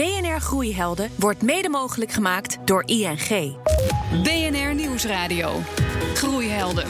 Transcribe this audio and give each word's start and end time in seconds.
BNR 0.00 0.40
Groeihelden 0.40 1.10
wordt 1.16 1.42
mede 1.42 1.68
mogelijk 1.68 2.12
gemaakt 2.12 2.58
door 2.64 2.82
ING. 2.86 3.56
BNR 4.22 4.74
Nieuwsradio. 4.74 5.60
Groeihelden. 6.14 6.86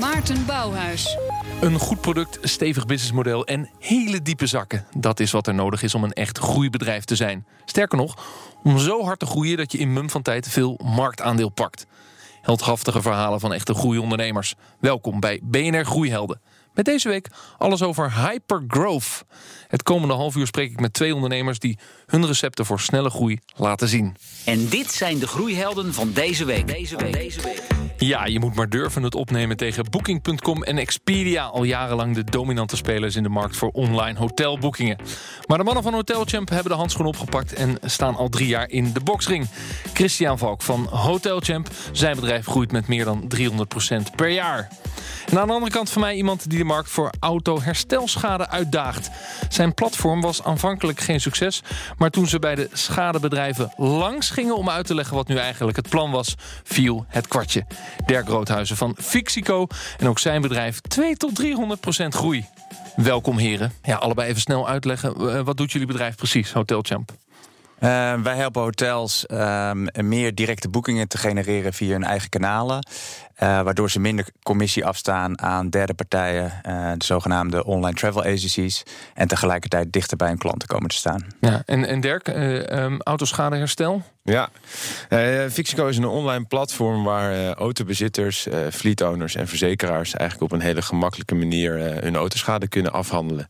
Maarten 0.00 0.46
Bouwhuis. 0.46 1.16
Een 1.60 1.78
goed 1.78 2.00
product, 2.00 2.38
stevig 2.42 2.86
businessmodel 2.86 3.46
en 3.46 3.70
hele 3.78 4.22
diepe 4.22 4.46
zakken. 4.46 4.86
Dat 4.96 5.20
is 5.20 5.30
wat 5.30 5.46
er 5.46 5.54
nodig 5.54 5.82
is 5.82 5.94
om 5.94 6.04
een 6.04 6.12
echt 6.12 6.38
groeibedrijf 6.38 7.04
te 7.04 7.16
zijn. 7.16 7.46
Sterker 7.64 7.98
nog, 7.98 8.16
om 8.62 8.78
zo 8.78 9.04
hard 9.04 9.18
te 9.18 9.26
groeien 9.26 9.56
dat 9.56 9.72
je 9.72 9.78
in 9.78 9.92
mum 9.92 10.10
van 10.10 10.22
tijd 10.22 10.48
veel 10.48 10.80
marktaandeel 10.84 11.48
pakt. 11.48 11.86
Heldhaftige 12.42 13.02
verhalen 13.02 13.40
van 13.40 13.52
echte 13.52 13.74
groeiondernemers. 13.74 14.54
Welkom 14.80 15.20
bij 15.20 15.40
BNR 15.42 15.84
Groeihelden. 15.84 16.40
Met 16.80 16.88
deze 16.88 17.08
week 17.08 17.28
alles 17.58 17.82
over 17.82 18.14
hypergrowth. 18.14 19.24
Het 19.68 19.82
komende 19.82 20.14
half 20.14 20.36
uur 20.36 20.46
spreek 20.46 20.70
ik 20.70 20.80
met 20.80 20.92
twee 20.92 21.14
ondernemers 21.14 21.58
die 21.58 21.78
hun 22.06 22.26
recepten 22.26 22.66
voor 22.66 22.80
snelle 22.80 23.10
groei 23.10 23.38
laten 23.56 23.88
zien. 23.88 24.16
En 24.44 24.68
dit 24.68 24.92
zijn 24.92 25.18
de 25.18 25.26
groeihelden 25.26 25.94
van 25.94 26.12
deze 26.12 26.44
week. 26.44 26.66
Deze 26.66 26.96
week. 26.96 27.12
Deze 27.12 27.42
week. 27.42 27.62
Ja, 27.96 28.26
je 28.26 28.38
moet 28.38 28.54
maar 28.54 28.68
durven 28.68 29.02
het 29.02 29.14
opnemen 29.14 29.56
tegen 29.56 29.90
Booking.com 29.90 30.62
en 30.62 30.78
Expedia. 30.78 31.44
Al 31.44 31.64
jarenlang 31.64 32.14
de 32.14 32.24
dominante 32.24 32.76
spelers 32.76 33.16
in 33.16 33.22
de 33.22 33.28
markt 33.28 33.56
voor 33.56 33.70
online 33.70 34.18
hotelboekingen. 34.18 34.98
Maar 35.46 35.58
de 35.58 35.64
mannen 35.64 35.82
van 35.82 35.94
Hotelchamp 35.94 36.48
hebben 36.48 36.72
de 36.72 36.78
handschoen 36.78 37.06
opgepakt 37.06 37.52
en 37.52 37.78
staan 37.84 38.16
al 38.16 38.28
drie 38.28 38.48
jaar 38.48 38.70
in 38.70 38.92
de 38.92 39.00
boxring. 39.00 39.48
Christian 39.92 40.38
Valk 40.38 40.62
van 40.62 40.86
Hotelchamp. 40.86 41.68
Zijn 41.92 42.14
bedrijf 42.16 42.46
groeit 42.46 42.72
met 42.72 42.88
meer 42.88 43.04
dan 43.04 43.32
300% 43.36 44.14
per 44.16 44.28
jaar. 44.28 44.68
En 45.30 45.38
aan 45.38 45.46
de 45.46 45.52
andere 45.52 45.72
kant 45.72 45.90
van 45.90 46.00
mij 46.00 46.14
iemand 46.14 46.50
die 46.50 46.58
de 46.58 46.64
markt 46.64 46.90
voor 46.90 47.10
auto-herstelschade 47.20 48.48
uitdaagt. 48.48 49.10
Zijn 49.48 49.74
platform 49.74 50.20
was 50.20 50.42
aanvankelijk 50.42 51.00
geen 51.00 51.20
succes, 51.20 51.62
maar 51.98 52.10
toen 52.10 52.26
ze 52.26 52.38
bij 52.38 52.54
de 52.54 52.68
schadebedrijven 52.72 53.72
langs 53.76 54.30
gingen 54.30 54.56
om 54.56 54.70
uit 54.70 54.86
te 54.86 54.94
leggen 54.94 55.16
wat 55.16 55.28
nu 55.28 55.36
eigenlijk 55.36 55.76
het 55.76 55.88
plan 55.88 56.10
was, 56.10 56.34
viel 56.64 57.04
het 57.08 57.28
kwartje. 57.28 57.66
Dirk 58.06 58.28
Roodhuizen 58.28 58.76
van 58.76 58.96
Fixico 59.00 59.66
en 59.98 60.08
ook 60.08 60.18
zijn 60.18 60.42
bedrijf 60.42 60.80
2 60.80 61.16
tot 61.16 61.34
300 61.34 61.80
procent 61.80 62.14
groei. 62.14 62.46
Welkom 62.96 63.38
heren. 63.38 63.72
Ja, 63.82 63.96
allebei 63.96 64.28
even 64.28 64.40
snel 64.40 64.68
uitleggen. 64.68 65.14
Eh, 65.16 65.40
wat 65.40 65.56
doet 65.56 65.72
jullie 65.72 65.86
bedrijf 65.86 66.16
precies, 66.16 66.52
Hotelchamp? 66.52 67.12
Uh, 67.80 68.14
wij 68.22 68.36
helpen 68.36 68.62
hotels 68.62 69.24
uh, 69.28 69.70
meer 69.92 70.34
directe 70.34 70.68
boekingen 70.68 71.08
te 71.08 71.18
genereren 71.18 71.72
via 71.72 71.92
hun 71.92 72.04
eigen 72.04 72.28
kanalen. 72.28 72.86
Uh, 73.42 73.62
waardoor 73.62 73.90
ze 73.90 74.00
minder 74.00 74.26
commissie 74.42 74.84
afstaan 74.84 75.40
aan 75.40 75.70
derde 75.70 75.94
partijen, 75.94 76.52
uh, 76.68 76.92
de 76.96 77.04
zogenaamde 77.04 77.64
online 77.64 77.96
travel 77.96 78.22
agencies. 78.22 78.82
En 79.14 79.28
tegelijkertijd 79.28 79.92
dichter 79.92 80.16
bij 80.16 80.28
hun 80.28 80.38
klanten 80.38 80.68
komen 80.68 80.88
te 80.88 80.96
staan. 80.96 81.26
Ja, 81.40 81.62
en, 81.66 81.86
en 81.86 82.00
Dirk, 82.00 82.28
um, 82.28 83.02
autoschadeherstel? 83.02 84.02
Ja, 84.22 84.48
Fixico 85.50 85.86
is 85.86 85.96
een 85.96 86.04
online 86.04 86.44
platform 86.44 87.04
waar 87.04 87.52
autobezitters, 87.52 88.46
fleetowners 88.70 89.34
en 89.34 89.48
verzekeraars 89.48 90.14
eigenlijk 90.14 90.52
op 90.52 90.58
een 90.58 90.64
hele 90.64 90.82
gemakkelijke 90.82 91.34
manier 91.34 92.02
hun 92.02 92.16
autoschade 92.16 92.68
kunnen 92.68 92.92
afhandelen. 92.92 93.48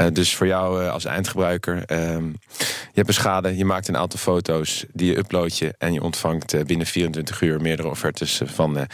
Uh, 0.00 0.06
dus 0.12 0.36
voor 0.36 0.46
jou 0.46 0.82
uh, 0.82 0.92
als 0.92 1.04
eindgebruiker, 1.04 1.76
uh, 1.76 2.16
je 2.58 2.92
hebt 2.92 3.08
een 3.08 3.14
schade, 3.14 3.56
je 3.56 3.64
maakt 3.64 3.88
een 3.88 3.96
aantal 3.96 4.18
foto's, 4.18 4.84
die 4.92 5.10
je 5.10 5.18
upload 5.18 5.56
je 5.56 5.74
en 5.78 5.92
je 5.92 6.02
ontvangt 6.02 6.54
uh, 6.54 6.64
binnen 6.64 6.86
24 6.86 7.40
uur 7.40 7.60
meerdere 7.60 7.88
offertes 7.88 8.40
van 8.44 8.86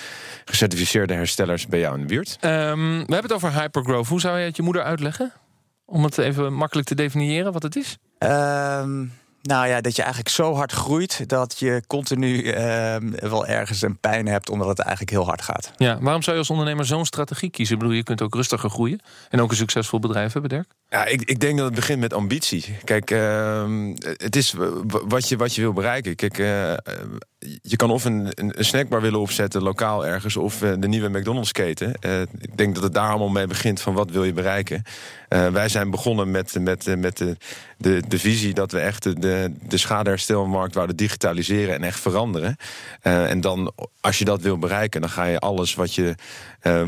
gecertificeerde 0.44 1.14
herstellers 1.14 1.66
bij 1.66 1.78
jou 1.78 1.94
in 1.94 2.00
de 2.00 2.06
buurt. 2.06 2.38
Um, 2.40 2.90
we 2.90 2.96
hebben 2.96 3.22
het 3.22 3.32
over 3.32 3.52
hypergrowth. 3.52 4.08
Hoe 4.08 4.20
zou 4.20 4.38
je 4.38 4.44
het 4.44 4.56
je 4.56 4.62
moeder 4.62 4.82
uitleggen? 4.82 5.32
Om 5.84 6.04
het 6.04 6.18
even 6.18 6.52
makkelijk 6.52 6.88
te 6.88 6.94
definiëren 6.94 7.52
wat 7.52 7.62
het 7.62 7.76
is? 7.76 7.96
Um... 8.18 9.12
Nou 9.46 9.66
ja, 9.66 9.80
dat 9.80 9.96
je 9.96 10.02
eigenlijk 10.02 10.34
zo 10.34 10.54
hard 10.54 10.72
groeit 10.72 11.28
dat 11.28 11.58
je 11.58 11.82
continu 11.86 12.42
uh, 12.42 12.96
wel 13.20 13.46
ergens 13.46 13.82
een 13.82 13.98
pijn 13.98 14.26
hebt, 14.26 14.50
omdat 14.50 14.68
het 14.68 14.78
eigenlijk 14.78 15.10
heel 15.10 15.24
hard 15.24 15.42
gaat. 15.42 15.72
Ja, 15.76 15.98
waarom 16.00 16.22
zou 16.22 16.36
je 16.36 16.42
als 16.42 16.50
ondernemer 16.50 16.86
zo'n 16.86 17.04
strategie 17.04 17.50
kiezen? 17.50 17.74
Ik 17.74 17.80
bedoel, 17.80 17.96
je 17.96 18.02
kunt 18.02 18.22
ook 18.22 18.34
rustiger 18.34 18.70
groeien 18.70 19.00
en 19.30 19.40
ook 19.40 19.50
een 19.50 19.56
succesvol 19.56 19.98
bedrijf 19.98 20.32
hebben, 20.32 20.50
Dirk. 20.50 20.68
Ja, 20.88 21.04
ik, 21.04 21.22
ik 21.22 21.40
denk 21.40 21.56
dat 21.56 21.66
het 21.66 21.74
begint 21.74 22.00
met 22.00 22.12
ambitie. 22.12 22.78
Kijk, 22.84 23.10
uh, 23.10 23.90
het 23.98 24.36
is 24.36 24.54
wat 24.88 25.28
je, 25.28 25.36
wat 25.36 25.54
je 25.54 25.60
wil 25.60 25.72
bereiken. 25.72 26.16
Kijk, 26.16 26.38
uh, 26.38 26.72
je 27.62 27.76
kan 27.76 27.90
of 27.90 28.04
een, 28.04 28.28
een, 28.34 28.52
snackbar 28.64 29.00
willen 29.00 29.20
opzetten, 29.20 29.62
lokaal 29.62 30.06
ergens, 30.06 30.36
of 30.36 30.62
uh, 30.62 30.72
de 30.78 30.88
nieuwe 30.88 31.08
McDonald's-keten. 31.08 31.94
Uh, 32.00 32.20
ik 32.20 32.56
denk 32.56 32.74
dat 32.74 32.82
het 32.82 32.94
daar 32.94 33.08
allemaal 33.08 33.28
mee 33.28 33.46
begint 33.46 33.80
van 33.80 33.94
wat 33.94 34.10
wil 34.10 34.24
je 34.24 34.32
bereiken. 34.32 34.82
Uh, 35.28 35.48
wij 35.48 35.68
zijn 35.68 35.90
begonnen 35.90 36.30
met, 36.30 36.58
met, 36.60 36.96
met 36.98 37.16
de, 37.16 37.36
de, 37.78 38.02
de 38.08 38.18
visie 38.18 38.54
dat 38.54 38.72
we 38.72 38.78
echt 38.78 39.02
de, 39.02 39.52
de 39.68 39.76
schadeherstelmarkt 39.76 40.74
wouden 40.74 40.96
digitaliseren 40.96 41.74
en 41.74 41.82
echt 41.82 42.00
veranderen. 42.00 42.56
en 43.02 43.40
dan, 43.40 43.72
als 44.00 44.18
je 44.18 44.24
dat 44.24 44.40
wil 44.40 44.58
bereiken, 44.58 45.00
dan 45.00 45.10
ga 45.10 45.24
je 45.24 45.38
alles 45.38 45.74
wat 45.74 45.94
je, 45.94 46.14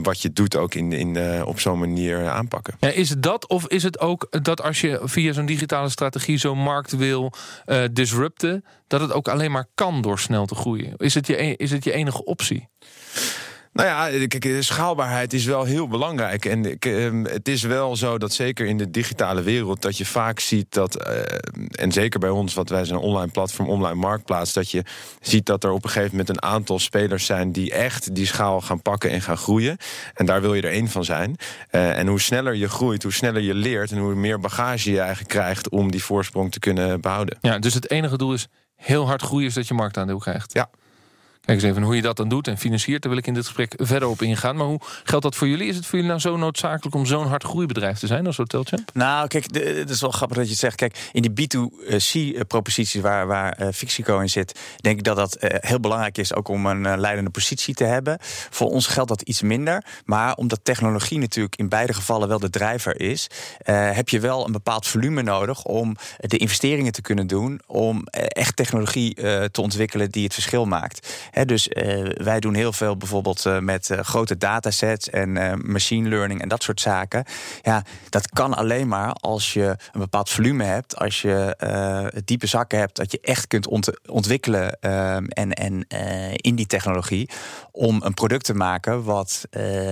wat 0.03 0.23
je 0.23 0.33
doet 0.33 0.57
ook 0.57 0.75
in, 0.75 0.93
in, 0.93 1.45
op 1.45 1.61
zo'n 1.61 1.79
manier 1.79 2.29
aanpakken. 2.29 2.75
Ja, 2.81 2.89
is 2.89 3.09
het 3.09 3.23
dat, 3.23 3.47
of 3.47 3.69
is 3.69 3.83
het 3.83 4.01
ook 4.01 4.27
dat 4.43 4.63
als 4.63 4.81
je 4.81 5.01
via 5.03 5.33
zo'n 5.33 5.47
digitale 5.47 5.89
strategie 5.89 6.39
zo'n 6.39 6.59
markt 6.59 6.97
wil 6.97 7.33
disrupten, 7.93 8.65
dat 8.87 9.01
het 9.01 9.13
ook 9.13 9.29
alleen 9.29 9.51
maar 9.51 9.67
kan 9.75 10.03
door 10.03 10.19
snel 10.19 10.47
te 10.47 10.55
groeien? 10.55 10.95
Is 10.97 11.15
het 11.15 11.27
je, 11.27 11.57
is 11.57 11.71
het 11.71 11.85
je 11.85 11.93
enige 11.93 12.25
optie? 12.25 12.69
Nou 13.79 13.91
ja, 13.91 14.27
kijk, 14.27 14.63
schaalbaarheid 14.63 15.33
is 15.33 15.45
wel 15.45 15.65
heel 15.65 15.89
belangrijk. 15.89 16.45
En 16.45 16.79
ehm, 16.79 17.25
het 17.25 17.49
is 17.49 17.63
wel 17.63 17.97
zo 17.97 18.19
dat 18.19 18.33
zeker 18.33 18.67
in 18.67 18.79
de 18.79 18.91
digitale 18.91 19.43
wereld... 19.43 19.83
dat 19.83 19.97
je 19.97 20.07
vaak 20.07 20.41
ziet 20.41 20.67
dat, 20.75 20.95
eh, 20.95 21.21
en 21.71 21.93
zeker 21.93 22.21
bij 22.21 22.31
ons... 22.31 22.55
wat 22.55 22.69
wij 22.69 22.85
zijn 22.85 22.99
een 22.99 23.05
online 23.05 23.31
platform, 23.31 23.69
online 23.69 23.95
marktplaats... 23.95 24.53
dat 24.53 24.71
je 24.71 24.85
ziet 25.21 25.47
dat 25.47 25.65
er 25.65 25.71
op 25.71 25.85
een 25.85 25.91
gegeven 25.91 26.11
moment 26.11 26.29
een 26.29 26.43
aantal 26.43 26.79
spelers 26.79 27.27
zijn... 27.27 27.53
die 27.53 27.73
echt 27.73 28.15
die 28.15 28.27
schaal 28.27 28.61
gaan 28.61 28.83
pakken 28.83 29.11
en 29.11 29.23
gaan 29.23 29.37
groeien. 29.37 29.77
En 30.15 30.27
daar 30.27 30.41
wil 30.41 30.55
je 30.55 30.63
er 30.63 30.73
één 30.73 30.89
van 30.89 31.05
zijn. 31.05 31.37
Uh, 31.71 31.99
en 31.99 32.07
hoe 32.07 32.21
sneller 32.21 32.55
je 32.55 32.69
groeit, 32.69 33.03
hoe 33.03 33.13
sneller 33.13 33.43
je 33.43 33.55
leert... 33.55 33.91
en 33.91 33.99
hoe 33.99 34.15
meer 34.15 34.41
bagage 34.41 34.91
je 34.91 35.01
eigenlijk 35.01 35.31
krijgt 35.31 35.69
om 35.69 35.91
die 35.91 36.03
voorsprong 36.03 36.53
te 36.53 36.59
kunnen 36.59 37.01
behouden. 37.01 37.39
Ja, 37.41 37.59
dus 37.59 37.75
het 37.75 37.91
enige 37.91 38.17
doel 38.17 38.33
is 38.33 38.47
heel 38.77 39.07
hard 39.07 39.23
groeien... 39.23 39.51
zodat 39.51 39.69
je 39.69 39.75
marktaandeel 39.75 40.19
krijgt. 40.19 40.53
Ja. 40.53 40.71
Kijk 41.49 41.61
eens 41.61 41.71
even 41.71 41.83
hoe 41.83 41.97
je 41.97 42.03
dat 42.03 42.17
dan 42.17 42.29
doet 42.29 42.49
en 42.49 42.59
financiert. 42.59 43.03
Daar 43.03 43.11
wil 43.11 43.21
ik 43.21 43.27
in 43.27 43.35
dit 43.35 43.45
gesprek 43.45 43.75
verder 43.77 44.09
op 44.09 44.23
ingaan. 44.23 44.57
Maar 44.57 44.67
hoe 44.67 44.81
geldt 45.05 45.25
dat 45.25 45.35
voor 45.35 45.49
jullie? 45.49 45.69
Is 45.69 45.77
het 45.77 45.85
voor 45.85 45.95
jullie 45.95 46.09
nou 46.09 46.21
zo 46.21 46.37
noodzakelijk 46.37 46.95
om 46.95 47.07
zo'n 47.07 47.27
hard 47.27 47.45
groeibedrijf 47.45 47.99
te 47.99 48.07
zijn 48.07 48.27
als 48.27 48.37
Hotelchamp? 48.37 48.91
Nou, 48.95 49.27
kijk, 49.27 49.45
het 49.55 49.91
is 49.91 50.01
wel 50.01 50.11
grappig 50.11 50.37
dat 50.37 50.47
je 50.47 50.51
het 50.51 50.61
zegt. 50.61 50.77
Kijk, 50.77 51.09
in 51.13 51.23
die 51.23 51.49
B2C-proposities 51.49 53.01
waar, 53.01 53.27
waar 53.27 53.61
uh, 53.61 53.69
Fixico 53.73 54.19
in 54.21 54.29
zit, 54.29 54.59
denk 54.81 54.99
ik 54.99 55.05
dat 55.05 55.17
dat 55.17 55.37
uh, 55.41 55.51
heel 55.61 55.81
belangrijk 55.81 56.19
is 56.19 56.35
ook 56.35 56.49
om 56.49 56.67
een 56.67 56.85
uh, 56.85 56.95
leidende 56.97 57.31
positie 57.31 57.75
te 57.75 57.85
hebben. 57.85 58.17
Voor 58.51 58.71
ons 58.71 58.87
geldt 58.87 59.09
dat 59.09 59.23
iets 59.23 59.43
minder. 59.43 59.85
Maar 60.05 60.35
omdat 60.35 60.61
technologie 60.63 61.19
natuurlijk 61.19 61.57
in 61.57 61.69
beide 61.69 61.95
gevallen 61.95 62.29
wel 62.29 62.39
de 62.39 62.51
drijver 62.51 63.01
is, 63.01 63.31
heb 63.65 64.09
je 64.09 64.21
wel 64.21 64.47
een 64.47 64.53
bepaald 64.53 64.87
volume 64.87 65.23
nodig 65.23 65.65
om 65.65 65.97
de 66.17 66.37
investeringen 66.37 66.93
te 66.93 67.03
kunnen 67.03 67.27
doen. 67.27 67.61
Om 67.67 68.07
echt 68.13 68.57
technologie 68.57 69.15
te 69.51 69.61
ontwikkelen 69.61 70.11
die 70.11 70.25
het 70.25 70.35
verschil 70.35 70.65
maakt 70.65 71.07
dus 71.45 71.69
uh, 71.69 72.05
wij 72.15 72.41
doen 72.41 72.55
heel 72.55 72.73
veel 72.73 72.97
bijvoorbeeld 72.97 73.45
uh, 73.45 73.59
met 73.59 73.89
uh, 73.89 73.99
grote 74.01 74.37
datasets 74.37 75.11
en 75.11 75.33
machine 75.71 76.09
learning 76.09 76.41
en 76.41 76.49
dat 76.49 76.63
soort 76.63 76.81
zaken. 76.81 77.25
Ja, 77.63 77.85
dat 78.09 78.31
kan 78.31 78.55
alleen 78.55 78.89
maar 78.89 79.13
als 79.13 79.53
je 79.53 79.77
een 79.93 80.01
bepaald 80.01 80.31
volume 80.31 80.65
hebt, 80.65 80.97
als 80.97 81.23
je 81.23 81.57
diepe 82.25 82.47
zakken 82.47 82.79
hebt, 82.79 82.97
dat 82.97 83.13
je 83.13 83.19
echt 83.23 83.47
kunt 83.47 83.67
ont 83.67 84.09
ontwikkelen 84.09 84.81
en, 84.81 85.53
en 85.53 85.87
in 86.37 86.55
die 86.55 86.67
technologie 86.67 87.31
om 87.73 88.01
een 88.03 88.15
product 88.15 88.45
te 88.45 88.55
maken 88.55 89.05
wat 89.05 89.45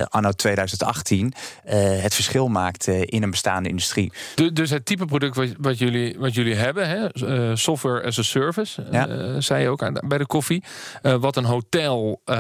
anno 0.08 0.30
2018 0.30 1.32
het 1.64 2.14
verschil 2.14 2.48
maakt 2.48 2.86
in 2.86 3.22
een 3.22 3.30
bestaande 3.30 3.68
industrie. 3.68 4.12
dus 4.52 4.70
het 4.70 4.86
type 4.86 5.04
product 5.04 5.36
wat, 5.36 5.48
wat, 5.58 5.78
jullie, 5.78 6.18
wat 6.18 6.34
jullie 6.34 6.54
hebben, 6.54 6.88
hè, 6.88 7.56
software 7.56 8.02
as 8.02 8.18
a 8.18 8.22
service, 8.22 8.86
ja. 8.90 9.40
zei 9.40 9.62
je 9.62 9.68
ook 9.68 9.82
aan, 9.82 9.96
bij 10.06 10.18
de 10.18 10.26
koffie, 10.26 10.62
wat 11.02 11.35
een 11.36 11.44
hotel 11.44 12.20
uh, 12.24 12.36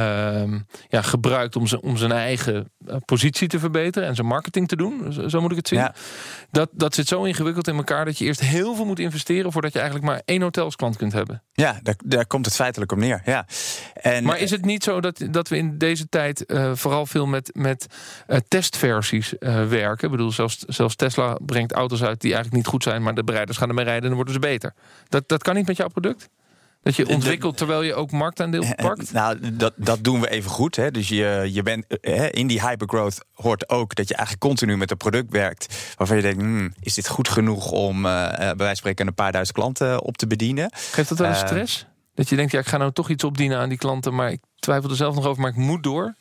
ja, 0.88 1.02
gebruikt 1.02 1.56
om, 1.56 1.66
om 1.80 1.96
zijn 1.96 2.12
eigen 2.12 2.70
eh, 2.86 2.96
positie 3.04 3.48
te 3.48 3.58
verbeteren 3.58 4.08
en 4.08 4.14
zijn 4.14 4.26
marketing 4.26 4.68
te 4.68 4.76
doen. 4.76 5.12
Zo, 5.30 5.40
moet 5.40 5.50
ik 5.50 5.56
het 5.56 5.68
zien. 5.68 5.78
Ja. 5.78 5.94
Dat, 6.50 6.68
dat 6.72 6.94
zit 6.94 7.08
zo 7.08 7.24
ingewikkeld 7.24 7.68
in 7.68 7.76
elkaar 7.76 8.04
dat 8.04 8.18
je 8.18 8.24
eerst 8.24 8.40
heel 8.40 8.74
veel 8.74 8.84
moet 8.84 8.98
investeren 8.98 9.52
voordat 9.52 9.72
je 9.72 9.78
eigenlijk 9.78 10.08
maar 10.10 10.22
één 10.24 10.42
hotelsklant 10.42 10.96
kunt 10.96 11.12
hebben. 11.12 11.42
Ja, 11.52 11.78
daar, 11.82 11.94
daar 12.04 12.26
komt 12.26 12.44
het 12.44 12.54
feitelijk 12.54 12.92
om 12.92 12.98
neer. 12.98 13.22
Ja. 13.24 13.46
En, 13.94 14.24
maar 14.24 14.38
is 14.38 14.50
het 14.50 14.64
niet 14.64 14.84
zo 14.84 15.00
dat, 15.00 15.26
dat 15.30 15.48
we 15.48 15.56
in 15.56 15.78
deze 15.78 16.08
tijd 16.08 16.44
uh, 16.46 16.70
vooral 16.74 17.06
veel 17.06 17.26
met, 17.26 17.50
met 17.54 17.86
uh, 18.28 18.36
testversies 18.48 19.34
werken? 19.68 20.04
Ik 20.04 20.10
bedoel, 20.10 20.32
zelfs, 20.32 20.58
zelfs 20.58 20.96
Tesla 20.96 21.38
brengt 21.46 21.72
auto's 21.72 22.02
uit 22.02 22.20
die 22.20 22.32
eigenlijk 22.34 22.62
niet 22.62 22.72
goed 22.72 22.82
zijn, 22.82 23.02
maar 23.02 23.14
de 23.14 23.24
bereiders 23.24 23.58
gaan 23.58 23.68
ermee 23.68 23.84
rijden 23.84 24.02
en 24.02 24.08
dan 24.08 24.16
worden 24.16 24.34
ze 24.34 24.40
beter. 24.40 24.74
Dat, 25.08 25.28
dat 25.28 25.42
kan 25.42 25.54
niet 25.54 25.66
met 25.66 25.76
jouw 25.76 25.88
product? 25.88 26.28
Dat 26.86 26.96
je 26.96 27.08
ontwikkelt 27.08 27.56
terwijl 27.56 27.82
je 27.82 27.94
ook 27.94 28.10
marktaandeel 28.10 28.64
pakt? 28.76 29.12
Nou, 29.12 29.56
dat, 29.56 29.72
dat 29.76 30.04
doen 30.04 30.20
we 30.20 30.30
even 30.30 30.50
goed. 30.50 30.76
Hè. 30.76 30.90
Dus 30.90 31.08
je, 31.08 31.48
je 31.52 31.62
bent, 31.62 31.84
hè, 32.00 32.28
in 32.28 32.46
die 32.46 32.60
hypergrowth 32.60 33.24
hoort 33.32 33.68
ook 33.68 33.94
dat 33.94 34.08
je 34.08 34.14
eigenlijk 34.14 34.46
continu 34.46 34.76
met 34.76 34.90
een 34.90 34.96
product 34.96 35.30
werkt. 35.30 35.94
waarvan 35.96 36.16
je 36.16 36.22
denkt: 36.22 36.40
hmm, 36.40 36.74
is 36.80 36.94
dit 36.94 37.08
goed 37.08 37.28
genoeg 37.28 37.70
om 37.70 37.96
uh, 37.96 38.02
bij 38.02 38.38
wijze 38.38 38.56
van 38.56 38.76
spreken 38.76 39.06
een 39.06 39.14
paar 39.14 39.32
duizend 39.32 39.56
klanten 39.56 40.02
op 40.02 40.16
te 40.16 40.26
bedienen? 40.26 40.70
Geeft 40.74 41.08
dat 41.08 41.18
wel 41.18 41.34
stress? 41.34 41.86
Dat 42.14 42.28
je 42.28 42.36
denkt: 42.36 42.52
ja, 42.52 42.58
ik 42.58 42.66
ga 42.66 42.76
nou 42.76 42.92
toch 42.92 43.10
iets 43.10 43.24
opdienen 43.24 43.58
aan 43.58 43.68
die 43.68 43.78
klanten, 43.78 44.14
maar 44.14 44.30
ik 44.30 44.40
twijfel 44.58 44.90
er 44.90 44.96
zelf 44.96 45.14
nog 45.14 45.26
over, 45.26 45.42
maar 45.42 45.50
ik 45.50 45.56
moet 45.56 45.82
door? 45.82 46.14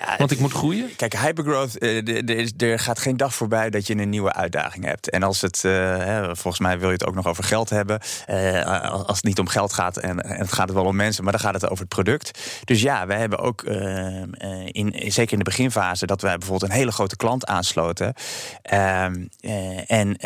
Ja, 0.00 0.16
Want 0.16 0.30
ik 0.30 0.38
moet 0.38 0.52
groeien? 0.52 0.96
Kijk, 0.96 1.16
hypergrowth, 1.16 1.82
uh, 1.82 2.70
er 2.70 2.78
gaat 2.78 2.98
geen 2.98 3.16
dag 3.16 3.34
voorbij 3.34 3.70
dat 3.70 3.86
je 3.86 3.96
een 3.96 4.08
nieuwe 4.08 4.32
uitdaging 4.32 4.84
hebt. 4.84 5.10
En 5.10 5.22
als 5.22 5.40
het, 5.40 5.62
uh, 5.66 6.24
volgens 6.24 6.58
mij 6.58 6.78
wil 6.78 6.88
je 6.88 6.94
het 6.94 7.06
ook 7.06 7.14
nog 7.14 7.26
over 7.26 7.44
geld 7.44 7.70
hebben. 7.70 8.00
Uh, 8.30 8.90
als 8.90 9.16
het 9.16 9.24
niet 9.24 9.38
om 9.38 9.48
geld 9.48 9.72
gaat, 9.72 9.96
en, 9.96 10.20
en, 10.20 10.38
het 10.38 10.52
gaat 10.52 10.72
wel 10.72 10.84
om 10.84 10.96
mensen, 10.96 11.24
maar 11.24 11.32
dan 11.32 11.40
gaat 11.40 11.54
het 11.54 11.64
over 11.64 11.78
het 11.78 11.88
product. 11.88 12.38
Dus 12.64 12.82
ja, 12.82 13.06
wij 13.06 13.18
hebben 13.18 13.38
ook, 13.38 13.62
in, 13.62 14.94
zeker 15.06 15.32
in 15.32 15.38
de 15.38 15.44
beginfase, 15.44 16.06
dat 16.06 16.22
wij 16.22 16.38
bijvoorbeeld 16.38 16.70
een 16.70 16.76
hele 16.76 16.92
grote 16.92 17.16
klant 17.16 17.46
aansloten. 17.46 18.14
Ehm, 18.62 19.24
en 19.86 20.16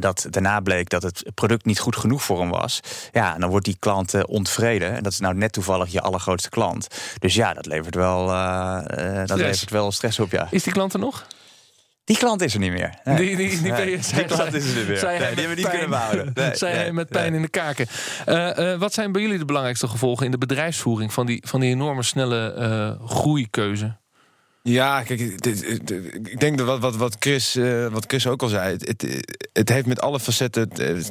dat 0.00 0.26
daarna 0.30 0.60
bleek 0.60 0.88
dat 0.88 1.02
het 1.02 1.30
product 1.34 1.64
niet 1.64 1.78
goed 1.78 1.96
genoeg 1.96 2.22
voor 2.22 2.40
hem 2.40 2.50
was. 2.50 2.80
Ja, 3.12 3.34
dan 3.38 3.50
wordt 3.50 3.64
die 3.64 3.76
klant 3.78 4.24
ontevreden. 4.24 4.96
En 4.96 5.02
dat 5.02 5.12
is 5.12 5.18
nou 5.18 5.34
net 5.34 5.52
toevallig 5.52 5.92
je 5.92 6.00
allergrootste 6.00 6.48
klant. 6.48 6.86
Dus 7.18 7.34
ja, 7.34 7.54
dat 7.54 7.66
levert 7.66 7.94
wel 7.94 8.30
dat 9.26 9.38
levert 9.38 9.70
wel 9.70 9.92
stress 9.92 10.18
op, 10.18 10.30
ja. 10.30 10.48
Is 10.50 10.62
die 10.62 10.72
klant 10.72 10.92
er 10.92 10.98
nog? 10.98 11.26
Die 12.04 12.16
klant 12.16 12.42
is 12.42 12.54
er 12.54 12.60
niet 12.60 12.72
meer. 12.72 12.94
Nee. 13.04 13.16
Die, 13.16 13.36
die, 13.36 13.62
die, 13.62 13.72
nee, 13.72 13.98
die 14.14 14.24
klant 14.34 14.54
is 14.54 14.70
er 14.70 14.76
niet 14.76 14.88
meer. 14.88 14.98
Zij 14.98 15.18
nee, 15.18 15.34
die 15.34 15.44
hebben 15.44 15.48
we 15.48 15.54
niet 15.54 15.70
kunnen 15.70 15.90
behouden. 15.90 16.30
Nee, 16.34 16.56
zij 16.56 16.92
met 16.92 17.08
pijn 17.08 17.34
in 17.34 17.42
de 17.42 17.48
kaken. 17.48 17.86
Uh, 18.26 18.50
uh, 18.58 18.78
wat 18.78 18.92
zijn 18.92 19.12
bij 19.12 19.22
jullie 19.22 19.38
de 19.38 19.44
belangrijkste 19.44 19.88
gevolgen 19.88 20.24
in 20.24 20.30
de 20.30 20.38
bedrijfsvoering 20.38 21.12
van 21.12 21.26
die, 21.26 21.42
van 21.46 21.60
die 21.60 21.70
enorme 21.70 22.02
snelle 22.02 22.54
uh, 22.58 23.08
groeikeuze? 23.08 23.96
Ja, 24.64 25.02
kijk, 25.02 25.20
ik 25.20 26.40
denk 26.40 26.58
dat 26.58 26.66
wat, 26.66 26.80
wat, 26.80 26.96
wat, 26.96 27.16
Chris, 27.18 27.56
uh, 27.56 27.86
wat 27.86 28.04
Chris 28.06 28.26
ook 28.26 28.42
al 28.42 28.48
zei. 28.48 28.76
Het, 28.78 29.22
het, 29.52 29.68
heeft 29.68 29.86
met 29.86 30.00
alle 30.00 30.20
facetten 30.20 30.68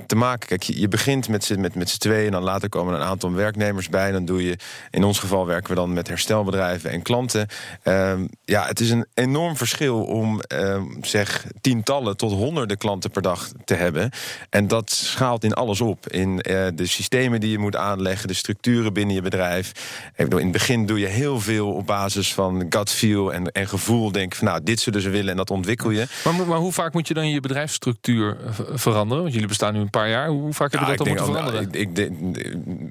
te 0.07 0.15
maken. 0.15 0.47
Kijk, 0.47 0.63
je 0.63 0.87
begint 0.87 1.27
met 1.27 1.43
z'n 1.43 1.59
met, 1.59 1.75
met 1.75 1.99
tweeën 1.99 2.25
en 2.25 2.31
dan 2.31 2.43
later 2.43 2.69
komen 2.69 2.93
een 2.93 3.01
aantal 3.01 3.31
werknemers 3.31 3.89
bij. 3.89 4.11
Dan 4.11 4.25
doe 4.25 4.43
je, 4.43 4.57
in 4.89 5.03
ons 5.03 5.19
geval 5.19 5.45
werken 5.45 5.69
we 5.69 5.75
dan 5.75 5.93
met 5.93 6.07
herstelbedrijven 6.07 6.89
en 6.89 7.01
klanten. 7.01 7.47
Um, 7.83 8.29
ja, 8.45 8.65
het 8.65 8.79
is 8.79 8.89
een 8.89 9.05
enorm 9.13 9.57
verschil 9.57 10.03
om 10.03 10.41
um, 10.47 10.97
zeg 11.01 11.45
tientallen 11.61 12.17
tot 12.17 12.31
honderden 12.31 12.77
klanten 12.77 13.11
per 13.11 13.21
dag 13.21 13.51
te 13.65 13.73
hebben. 13.73 14.09
En 14.49 14.67
dat 14.67 14.91
schaalt 14.91 15.43
in 15.43 15.53
alles 15.53 15.81
op. 15.81 16.07
In 16.07 16.31
uh, 16.31 16.67
de 16.75 16.85
systemen 16.85 17.39
die 17.39 17.51
je 17.51 17.59
moet 17.59 17.75
aanleggen, 17.75 18.27
de 18.27 18.33
structuren 18.33 18.93
binnen 18.93 19.15
je 19.15 19.21
bedrijf. 19.21 19.71
In 20.15 20.31
het 20.31 20.51
begin 20.51 20.85
doe 20.85 20.99
je 20.99 21.07
heel 21.07 21.39
veel 21.39 21.73
op 21.73 21.85
basis 21.85 22.33
van 22.33 22.65
gut 22.69 22.89
feel 22.89 23.33
en, 23.41 23.51
en 23.51 23.67
gevoel 23.67 24.11
denk 24.11 24.35
van 24.35 24.47
nou, 24.47 24.63
dit 24.63 24.79
zullen 24.79 25.01
ze 25.01 25.09
willen 25.09 25.29
en 25.29 25.37
dat 25.37 25.49
ontwikkel 25.49 25.89
je. 25.89 26.05
Maar, 26.23 26.47
maar 26.47 26.57
hoe 26.57 26.71
vaak 26.71 26.93
moet 26.93 27.07
je 27.07 27.13
dan 27.13 27.29
je 27.29 27.39
bedrijfsstructuur 27.39 28.37
eh, 28.45 28.53
veranderen? 28.73 29.21
Want 29.21 29.33
jullie 29.33 29.47
bestaan 29.47 29.73
nu 29.73 29.79
een 29.79 29.89
paar 29.89 30.09
jaar. 30.09 30.27
Hoe 30.27 30.53
vaak 30.53 30.71
heb 30.71 30.81
je 30.81 30.87
dat 30.87 30.97
dan 30.97 31.07
moeten 31.07 31.25
veranderen? 31.25 31.61
ik, 31.61 31.75
ik 31.75 31.95
denk, 31.95 32.17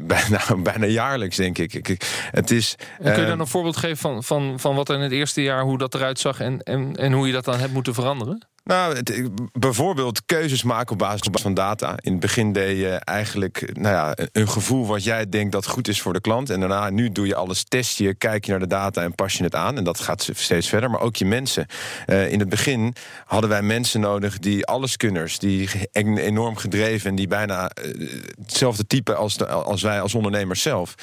bijna, 0.07 0.41
bijna 0.73 0.87
jaarlijks, 0.87 1.37
denk 1.37 1.59
ik. 1.59 1.75
ik, 1.75 2.29
het 2.31 2.51
is, 2.51 2.75
kun 3.03 3.11
je 3.11 3.17
dan 3.17 3.27
ehm, 3.27 3.41
een 3.41 3.47
voorbeeld 3.47 3.77
geven 3.77 3.97
van, 3.97 4.25
van, 4.25 4.61
van 4.61 4.75
wat 4.75 4.89
er 4.89 4.95
in 4.95 5.01
het 5.01 5.13
eerste 5.13 5.43
jaar, 5.43 5.63
hoe 5.63 5.79
dat 5.79 5.95
eruit 5.95 6.19
zag 6.19 6.41
en, 6.41 6.63
en, 6.63 6.97
en 6.97 7.13
hoe 7.13 7.27
je 7.27 7.33
dat 7.33 7.45
dan 7.45 7.59
hebt 7.59 7.73
moeten 7.73 7.95
veranderen? 7.95 8.49
Nou, 8.65 8.97
het, 8.97 9.31
bijvoorbeeld 9.53 10.23
keuzes 10.27 10.63
maken 10.63 10.93
op 10.93 10.99
basis 10.99 11.29
van 11.33 11.55
data. 11.55 11.95
In 12.01 12.11
het 12.11 12.21
begin 12.21 12.53
deed 12.53 12.79
je 12.79 12.89
eigenlijk 12.89 13.71
nou 13.73 13.95
ja, 13.95 14.27
een 14.33 14.49
gevoel 14.49 14.87
wat 14.87 15.05
jij 15.05 15.29
denkt 15.29 15.53
dat 15.53 15.67
goed 15.67 15.89
is 15.89 16.01
voor 16.01 16.13
de 16.13 16.21
klant. 16.21 16.51
En 16.51 16.61
daarna, 16.61 16.91
nu 16.91 17.13
doe 17.13 17.27
je 17.27 17.35
alles, 17.35 17.65
test 17.65 17.99
je, 17.99 18.15
kijk 18.15 18.45
je 18.45 18.51
naar 18.51 18.61
de 18.61 18.67
data 18.67 19.03
en 19.03 19.15
pas 19.15 19.35
je 19.35 19.45
het 19.45 19.55
aan. 19.55 19.77
En 19.77 19.85
dat 19.85 20.01
gaat 20.01 20.31
steeds 20.35 20.69
verder, 20.69 20.91
maar 20.91 21.01
ook 21.01 21.17
je 21.17 21.25
mensen. 21.25 21.67
Uh, 22.07 22.33
in 22.33 22.39
het 22.39 22.49
begin 22.49 22.95
hadden 23.25 23.51
wij 23.51 23.63
mensen 23.63 24.01
nodig 24.01 24.39
die 24.39 24.67
alleskunners, 24.67 25.39
die 25.39 25.69
enorm 25.93 26.57
gedreven 26.57 27.11
en 27.11 27.17
die 27.17 27.29
bijna 27.29 27.71
uh, 27.85 28.11
hetzelfde 28.43 28.87
type 28.87 29.15
als, 29.15 29.37
de, 29.37 29.47
als 29.47 29.83
wij 29.83 30.01
als 30.01 30.15
ondernemers 30.15 30.63
zelf. 30.63 30.95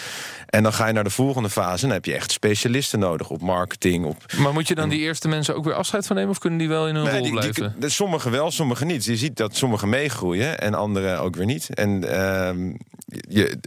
En 0.46 0.64
dan 0.64 0.74
ga 0.74 0.88
je 0.88 0.94
naar 0.94 1.04
de 1.04 1.10
volgende 1.10 1.50
fase 1.50 1.82
en 1.82 1.88
dan 1.88 1.98
heb 1.98 2.06
je 2.06 2.14
echt 2.14 2.32
specialisten 2.32 3.00
nodig 3.00 3.30
op 3.30 3.42
marketing. 3.42 4.06
Op, 4.06 4.24
maar 4.38 4.54
moet 4.54 4.68
je 4.68 4.76
dan 4.76 4.90
die 4.90 5.00
eerste 5.00 5.28
mensen 5.28 5.56
ook 5.56 5.64
weer 5.64 5.74
afscheid 5.74 6.08
van 6.08 6.16
nemen 6.16 6.32
of 6.32 6.38
kunnen 6.38 6.60
die 6.60 6.68
wel 6.68 6.88
in 6.88 6.96
hun 6.96 7.10
rol 7.10 7.30
blijven? 7.30 7.47
Sommigen 7.80 8.32
wel, 8.32 8.52
sommigen 8.52 8.88
niet. 8.88 9.06
Je 9.06 9.18
ziet 9.18 9.38
dat 9.38 9.56
sommigen 9.56 9.90
meegroeien 9.90 10.60
en 10.60 10.74
anderen 10.74 11.20
ook 11.20 11.36
weer 11.36 11.46
niet. 11.46 11.70
En 11.74 12.04
uh, 12.04 12.74
je, 13.10 13.58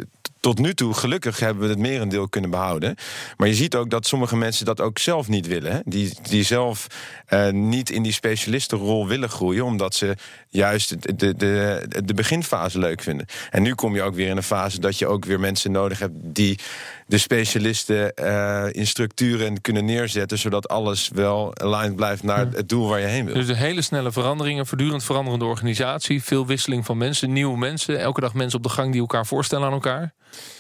tot 0.41 0.59
nu 0.59 0.75
toe, 0.75 0.95
gelukkig, 0.95 1.41
hebben 1.41 1.63
we 1.63 1.69
het 1.69 1.79
merendeel 1.79 2.29
kunnen 2.29 2.51
behouden. 2.51 2.95
Maar 3.37 3.49
je 3.49 3.55
ziet 3.55 3.75
ook 3.75 3.91
dat 3.91 4.07
sommige 4.07 4.37
mensen 4.37 4.65
dat 4.65 4.81
ook 4.81 4.99
zelf 4.99 5.29
niet 5.29 5.47
willen. 5.47 5.73
Hè? 5.73 5.79
Die, 5.85 6.13
die 6.23 6.43
zelf 6.43 6.87
uh, 7.29 7.49
niet 7.51 7.91
in 7.91 8.03
die 8.03 8.13
specialistenrol 8.13 9.09
willen 9.09 9.29
groeien, 9.29 9.65
omdat 9.65 9.95
ze 9.95 10.17
juist 10.49 11.19
de, 11.19 11.37
de, 11.37 11.83
de 12.05 12.15
beginfase 12.15 12.79
leuk 12.79 13.03
vinden. 13.03 13.27
En 13.51 13.63
nu 13.63 13.75
kom 13.75 13.95
je 13.95 14.03
ook 14.03 14.15
weer 14.15 14.29
in 14.29 14.37
een 14.37 14.43
fase 14.43 14.81
dat 14.81 14.99
je 14.99 15.07
ook 15.07 15.25
weer 15.25 15.41
mensen 15.41 15.73
nodig 15.73 15.99
hebt 15.99 16.15
die 16.17 16.59
de 17.07 17.19
specialisten 17.19 18.13
uh, 18.21 18.65
in 18.71 18.87
structuren 18.87 19.61
kunnen 19.61 19.85
neerzetten, 19.85 20.39
zodat 20.39 20.69
alles 20.69 21.11
wel 21.15 21.57
aligned 21.57 21.97
blijft 21.97 22.23
naar 22.23 22.47
het 22.53 22.69
doel 22.69 22.89
waar 22.89 23.01
je 23.01 23.07
heen 23.07 23.25
wil. 23.25 23.35
Dus 23.35 23.47
de 23.47 23.57
hele 23.57 23.83
snelle 23.83 24.13
veranderingen, 24.13 24.67
voortdurend 24.67 25.05
veranderende 25.05 25.45
organisatie, 25.45 26.23
veel 26.23 26.47
wisseling 26.47 26.85
van 26.85 26.99
mensen, 26.99 27.33
nieuwe 27.33 27.59
mensen, 27.59 28.01
elke 28.01 28.21
dag 28.21 28.35
mensen 28.35 28.59
op 28.59 28.65
de 28.65 28.71
gang 28.71 28.93
die 28.93 29.01
elkaar 29.01 29.27
voorstellen 29.27 29.67
aan 29.67 29.73
elkaar. 29.73 30.15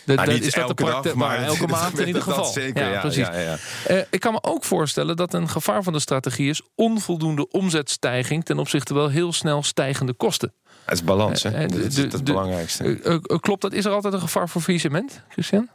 De, 0.04 0.14
nou, 0.14 0.32
niet 0.32 0.44
is 0.44 0.54
dat 0.54 0.68
elke 0.68 0.84
dag, 0.84 1.14
maar, 1.14 1.42
elke 1.42 1.66
maand 1.76 1.98
in 1.98 2.06
ieder 2.06 2.22
geval. 2.22 2.44
Zeker, 2.44 2.90
ja, 2.90 3.00
precies. 3.00 3.26
Ja, 3.26 3.38
ja, 3.38 3.56
uh, 3.90 4.02
ik 4.10 4.20
kan 4.20 4.32
me 4.32 4.42
ook 4.42 4.64
voorstellen 4.64 5.16
dat 5.16 5.34
een 5.34 5.48
gevaar 5.48 5.82
van 5.82 5.92
de 5.92 5.98
strategie 5.98 6.48
is 6.50 6.62
onvoldoende 6.74 7.48
omzetstijging 7.48 8.44
ten 8.44 8.58
opzichte 8.58 8.94
wel 8.94 9.08
heel 9.08 9.32
snel 9.32 9.62
stijgende 9.62 10.12
kosten. 10.12 10.52
Het 10.84 10.94
is 10.94 11.04
balans, 11.04 11.42
hè? 11.42 11.62
Uh, 11.62 11.68
dat 11.68 11.78
is 11.78 11.96
het 11.96 12.24
belangrijkste. 12.24 13.20
klopt 13.40 13.62
dat? 13.62 13.72
Is 13.72 13.84
er 13.84 13.92
altijd 13.92 14.14
een 14.14 14.20
gevaar 14.20 14.48
voor 14.48 14.60
faillissement, 14.60 15.22
Christian? 15.28 15.68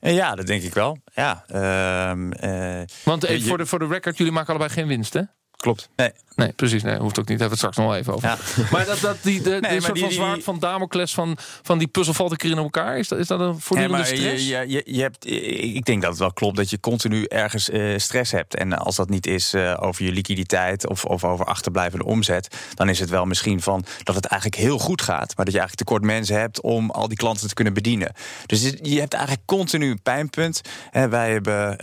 Ja, 0.00 0.34
dat 0.34 0.46
denk 0.46 0.62
ik 0.62 0.74
wel. 0.74 0.98
Ja, 1.14 1.44
uh, 1.48 2.82
Want 3.04 3.24
even 3.24 3.48
voor, 3.48 3.58
de, 3.58 3.66
voor 3.66 3.78
de 3.78 3.86
record, 3.86 4.16
jullie 4.16 4.32
maken 4.32 4.48
allebei 4.48 4.70
geen 4.70 4.86
winst, 4.86 5.12
hè? 5.12 5.20
Klopt. 5.66 5.88
Nee. 5.96 6.12
Nee, 6.36 6.52
precies. 6.52 6.82
Nee, 6.82 6.98
hoeft 6.98 7.18
ook 7.18 7.28
niet. 7.28 7.40
Hebben 7.40 7.58
we 7.58 7.66
het 7.66 7.74
straks 7.74 7.76
nog 7.76 7.86
wel 7.86 7.96
even 7.96 8.14
over. 8.14 8.28
Ja. 8.28 8.36
Maar 8.72 8.86
dat, 8.86 9.00
dat 9.00 9.16
die, 9.22 9.40
de, 9.40 9.50
nee, 9.60 9.70
die 9.70 9.80
soort 9.80 9.94
die, 9.94 10.02
van 10.02 10.12
zwaard 10.12 10.44
van 10.44 10.58
Damocles 10.58 11.14
van, 11.14 11.36
van 11.62 11.78
die 11.78 11.88
puzzel 11.88 12.14
valt 12.14 12.30
een 12.30 12.36
keer 12.36 12.50
in 12.50 12.56
elkaar. 12.56 12.98
Is 12.98 13.08
dat, 13.08 13.18
is 13.18 13.26
dat 13.26 13.40
een 13.40 13.60
voortdurende 13.60 14.02
nee, 14.02 14.16
stress? 14.16 14.48
Je, 14.48 14.64
je, 14.68 14.82
je, 14.84 15.00
hebt, 15.00 15.26
ik 15.74 15.84
denk 15.84 16.00
dat 16.00 16.10
het 16.10 16.18
wel 16.18 16.32
klopt 16.32 16.56
dat 16.56 16.70
je 16.70 16.80
continu 16.80 17.24
ergens 17.24 17.70
uh, 17.70 17.98
stress 17.98 18.32
hebt. 18.32 18.54
En 18.54 18.78
als 18.78 18.96
dat 18.96 19.08
niet 19.08 19.26
is 19.26 19.54
uh, 19.54 19.76
over 19.80 20.04
je 20.04 20.12
liquiditeit 20.12 20.88
of, 20.88 21.04
of 21.04 21.24
over 21.24 21.46
achterblijvende 21.46 22.04
omzet... 22.04 22.56
dan 22.74 22.88
is 22.88 22.98
het 22.98 23.10
wel 23.10 23.24
misschien 23.24 23.62
van 23.62 23.84
dat 24.02 24.14
het 24.14 24.26
eigenlijk 24.26 24.62
heel 24.62 24.78
goed 24.78 25.02
gaat... 25.02 25.36
maar 25.36 25.44
dat 25.44 25.54
je 25.54 25.60
eigenlijk 25.60 25.88
tekort 25.88 26.02
mensen 26.02 26.38
hebt 26.38 26.60
om 26.60 26.90
al 26.90 27.08
die 27.08 27.16
klanten 27.16 27.48
te 27.48 27.54
kunnen 27.54 27.74
bedienen. 27.74 28.12
Dus 28.46 28.72
je 28.82 29.00
hebt 29.00 29.14
eigenlijk 29.14 29.46
continu 29.46 29.90
een 29.90 30.02
pijnpunt. 30.02 30.60
Uh, 30.92 31.04
wij 31.04 31.30
hebben 31.30 31.78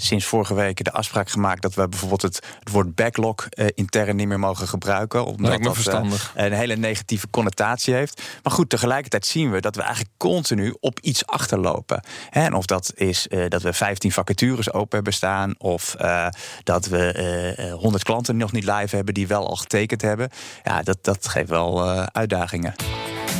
sinds 0.00 0.24
vorige 0.24 0.54
week 0.54 0.84
de 0.84 0.92
afspraak 0.92 1.30
gemaakt... 1.30 1.62
dat 1.62 1.74
we 1.74 1.88
bijvoorbeeld 1.88 2.22
het, 2.22 2.46
het 2.60 2.70
woord 2.70 2.94
backlog 3.20 3.48
intern 3.74 4.16
niet 4.16 4.28
meer 4.28 4.38
mogen 4.38 4.68
gebruiken. 4.68 5.24
Omdat 5.24 5.62
dat 5.62 5.74
verstandig. 5.74 6.32
Uh, 6.36 6.44
een 6.44 6.52
hele 6.52 6.76
negatieve 6.76 7.30
connotatie 7.30 7.94
heeft. 7.94 8.22
Maar 8.42 8.52
goed, 8.52 8.68
tegelijkertijd 8.68 9.26
zien 9.26 9.50
we 9.50 9.60
dat 9.60 9.76
we 9.76 9.82
eigenlijk 9.82 10.12
continu 10.16 10.74
op 10.80 11.00
iets 11.00 11.26
achterlopen. 11.26 12.02
En 12.30 12.54
of 12.54 12.66
dat 12.66 12.92
is 12.94 13.26
uh, 13.30 13.48
dat 13.48 13.62
we 13.62 13.72
15 13.72 14.12
vacatures 14.12 14.72
open 14.72 14.94
hebben 14.94 15.12
staan. 15.12 15.54
Of 15.58 15.96
uh, 16.00 16.26
dat 16.62 16.86
we 16.86 17.76
100 17.80 18.04
klanten 18.04 18.36
nog 18.36 18.52
niet 18.52 18.64
live 18.64 18.96
hebben 18.96 19.14
die 19.14 19.26
wel 19.26 19.48
al 19.48 19.56
getekend 19.56 20.02
hebben. 20.02 20.30
Ja, 20.64 20.82
dat, 20.82 20.98
dat 21.00 21.28
geeft 21.28 21.48
wel 21.48 21.88
uitdagingen. 22.12 22.74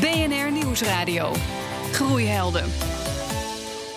BNR 0.00 0.52
Nieuwsradio. 0.52 1.32
Groeihelden 1.92 2.97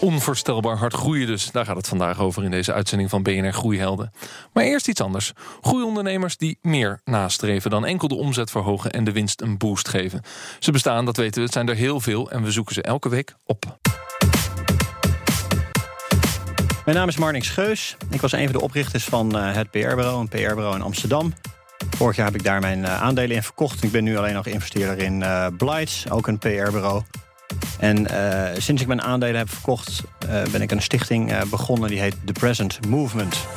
onvoorstelbaar 0.01 0.77
hard 0.77 0.93
groeien 0.93 1.27
dus. 1.27 1.51
Daar 1.51 1.65
gaat 1.65 1.75
het 1.75 1.88
vandaag 1.88 2.20
over 2.20 2.43
in 2.43 2.51
deze 2.51 2.74
uitzending 2.74 3.10
van 3.10 3.24
BNR 3.24 3.53
Groeihelden. 3.53 4.12
Maar 4.53 4.63
eerst 4.63 4.88
iets 4.88 5.01
anders. 5.01 5.34
Groeiondernemers 5.62 6.38
die 6.38 6.58
meer 6.62 7.01
nastreven 7.03 7.70
dan 7.70 7.86
enkel 7.86 8.08
de 8.08 8.15
omzet 8.15 8.51
verhogen 8.51 8.91
en 8.91 9.03
de 9.03 9.12
winst 9.12 9.41
een 9.41 9.58
boost 9.58 9.88
geven. 9.88 10.22
Ze 10.60 10.72
bestaan, 10.72 11.05
dat 11.05 11.17
weten 11.17 11.36
we, 11.36 11.41
het 11.41 11.53
zijn 11.53 11.70
er 11.70 11.75
heel 11.75 12.00
veel 12.00 12.31
en 12.31 12.43
we 12.43 12.51
zoeken 12.51 12.74
ze 12.74 12.81
elke 12.81 13.10
week 13.10 13.36
op. 13.46 13.79
Mijn 16.86 16.98
naam 16.98 17.08
is 17.08 17.17
Marnix 17.17 17.50
Geus. 17.50 17.98
Ik 18.10 18.22
was 18.22 18.31
een 18.31 18.43
van 18.43 18.51
de 18.51 18.62
oprichters 18.62 19.03
van 19.03 19.38
eh, 19.38 19.53
het 19.53 19.72
PR-bureau, 19.72 20.20
een 20.20 20.27
PR-bureau 20.27 20.75
in 20.75 20.81
Amsterdam. 20.81 21.34
Vorig 21.89 22.15
jaar 22.15 22.25
heb 22.25 22.36
ik 22.36 22.43
daar 22.43 22.60
mijn 22.60 22.86
eh, 22.86 23.01
aandelen 23.01 23.36
in 23.36 23.43
verkocht. 23.43 23.84
Ik 23.84 23.91
ben 23.91 24.03
nu 24.03 24.17
alleen 24.17 24.34
nog 24.34 24.46
investeerder 24.46 24.98
in 24.98 25.22
uh, 25.22 25.48
Blights, 25.58 26.10
ook 26.10 26.27
een 26.27 26.38
PR-bureau. 26.38 27.01
En 27.79 28.12
uh, 28.12 28.48
sinds 28.58 28.81
ik 28.81 28.88
mijn 28.88 29.01
aandelen 29.01 29.36
heb 29.36 29.50
verkocht, 29.50 30.03
uh, 30.25 30.41
ben 30.51 30.62
ik 30.62 30.72
een 30.72 30.81
stichting 30.81 31.31
uh, 31.31 31.41
begonnen 31.50 31.89
die 31.89 32.00
heet 32.00 32.15
The 32.25 32.31
Present 32.31 32.88
Movement. 32.88 33.48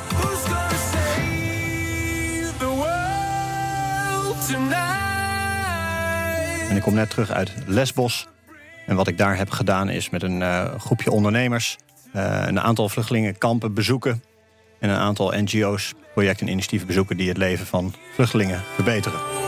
En 6.69 6.75
ik 6.75 6.81
kom 6.81 6.93
net 6.93 7.09
terug 7.09 7.31
uit 7.31 7.51
Lesbos. 7.65 8.27
En 8.87 8.95
wat 8.95 9.07
ik 9.07 9.17
daar 9.17 9.37
heb 9.37 9.49
gedaan 9.49 9.89
is 9.89 10.09
met 10.09 10.23
een 10.23 10.43
groepje 10.79 11.11
ondernemers 11.11 11.77
een 12.11 12.59
aantal 12.59 12.89
vluchtelingenkampen 12.89 13.73
bezoeken. 13.73 14.23
En 14.79 14.89
een 14.89 14.97
aantal 14.97 15.33
NGO's, 15.35 15.93
projecten 16.13 16.45
en 16.45 16.51
initiatieven 16.51 16.87
bezoeken 16.87 17.17
die 17.17 17.27
het 17.27 17.37
leven 17.37 17.65
van 17.65 17.93
vluchtelingen 18.13 18.63
verbeteren. 18.75 19.44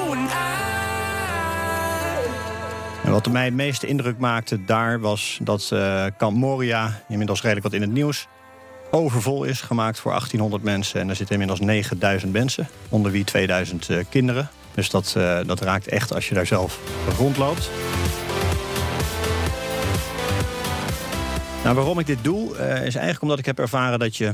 Wat 3.10 3.32
mij 3.32 3.46
het 3.46 3.54
meeste 3.54 3.88
indruk 3.88 4.18
maakte 4.18 4.66
daar 4.66 5.00
was 5.00 5.40
dat 5.42 5.70
uh, 5.74 6.06
Moria, 6.30 7.02
inmiddels 7.08 7.42
redelijk 7.42 7.66
wat 7.66 7.74
in 7.74 7.82
het 7.82 7.92
nieuws, 7.92 8.28
overvol 8.92 9.44
is 9.44 9.62
gemaakt 9.62 10.00
voor 10.00 10.12
1800 10.12 10.64
mensen. 10.64 11.02
En 11.02 11.10
er 11.10 11.16
zitten 11.16 11.36
inmiddels 11.36 11.60
9000 11.60 12.34
mensen, 12.34 12.68
onder 12.90 13.12
wie 13.12 13.24
2000 13.24 13.90
uh, 13.90 14.04
kinderen. 14.10 14.50
Dus 14.74 14.90
dat, 14.90 15.14
uh, 15.18 15.40
dat 15.46 15.62
raakt 15.62 15.88
echt 15.88 16.14
als 16.14 16.30
je 16.30 16.36
daar 16.36 16.46
zelf 16.46 16.80
rondloopt. 17.18 17.70
Nou, 21.64 21.76
waarom 21.76 22.00
ik 22.00 22.06
dit 22.06 22.24
doe, 22.24 22.52
is 22.58 22.96
eigenlijk 22.96 23.22
omdat 23.22 23.40
ik 23.40 23.46
heb 23.46 23.60
ervaren 23.60 24.00
dat 24.00 24.18
je 24.18 24.34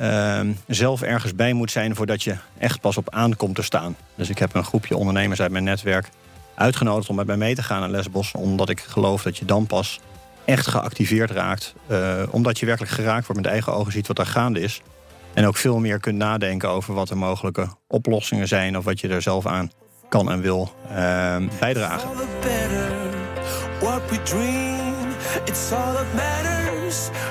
uh, 0.00 0.40
zelf 0.66 1.02
ergens 1.02 1.34
bij 1.34 1.52
moet 1.52 1.70
zijn 1.70 1.94
voordat 1.94 2.22
je 2.22 2.36
echt 2.58 2.80
pas 2.80 2.96
op 2.96 3.10
aankomt 3.10 3.54
te 3.54 3.62
staan. 3.62 3.96
Dus 4.14 4.28
ik 4.28 4.38
heb 4.38 4.54
een 4.54 4.64
groepje 4.64 4.96
ondernemers 4.96 5.40
uit 5.40 5.50
mijn 5.50 5.64
netwerk 5.64 6.08
uitgenodigd 6.56 7.08
om 7.08 7.16
met 7.16 7.26
mij 7.26 7.36
mee 7.36 7.54
te 7.54 7.62
gaan 7.62 7.80
naar 7.80 7.90
Lesbos, 7.90 8.32
omdat 8.32 8.68
ik 8.68 8.80
geloof 8.80 9.22
dat 9.22 9.36
je 9.36 9.44
dan 9.44 9.66
pas 9.66 10.00
echt 10.44 10.66
geactiveerd 10.66 11.30
raakt, 11.30 11.74
uh, 11.90 12.22
omdat 12.30 12.58
je 12.58 12.66
werkelijk 12.66 12.92
geraakt 12.92 13.26
wordt 13.26 13.42
met 13.42 13.50
eigen 13.50 13.74
ogen 13.74 13.92
ziet 13.92 14.06
wat 14.06 14.18
er 14.18 14.26
gaande 14.26 14.60
is. 14.60 14.82
En 15.34 15.46
ook 15.46 15.56
veel 15.56 15.78
meer 15.78 16.00
kunt 16.00 16.16
nadenken 16.16 16.68
over 16.68 16.94
wat 16.94 17.10
er 17.10 17.16
mogelijke 17.16 17.68
oplossingen 17.88 18.48
zijn 18.48 18.78
of 18.78 18.84
wat 18.84 19.00
je 19.00 19.08
er 19.08 19.22
zelf 19.22 19.46
aan 19.46 19.70
kan 20.08 20.30
en 20.30 20.40
wil 20.40 20.72
uh, 20.90 21.36
bijdragen. 21.60 22.08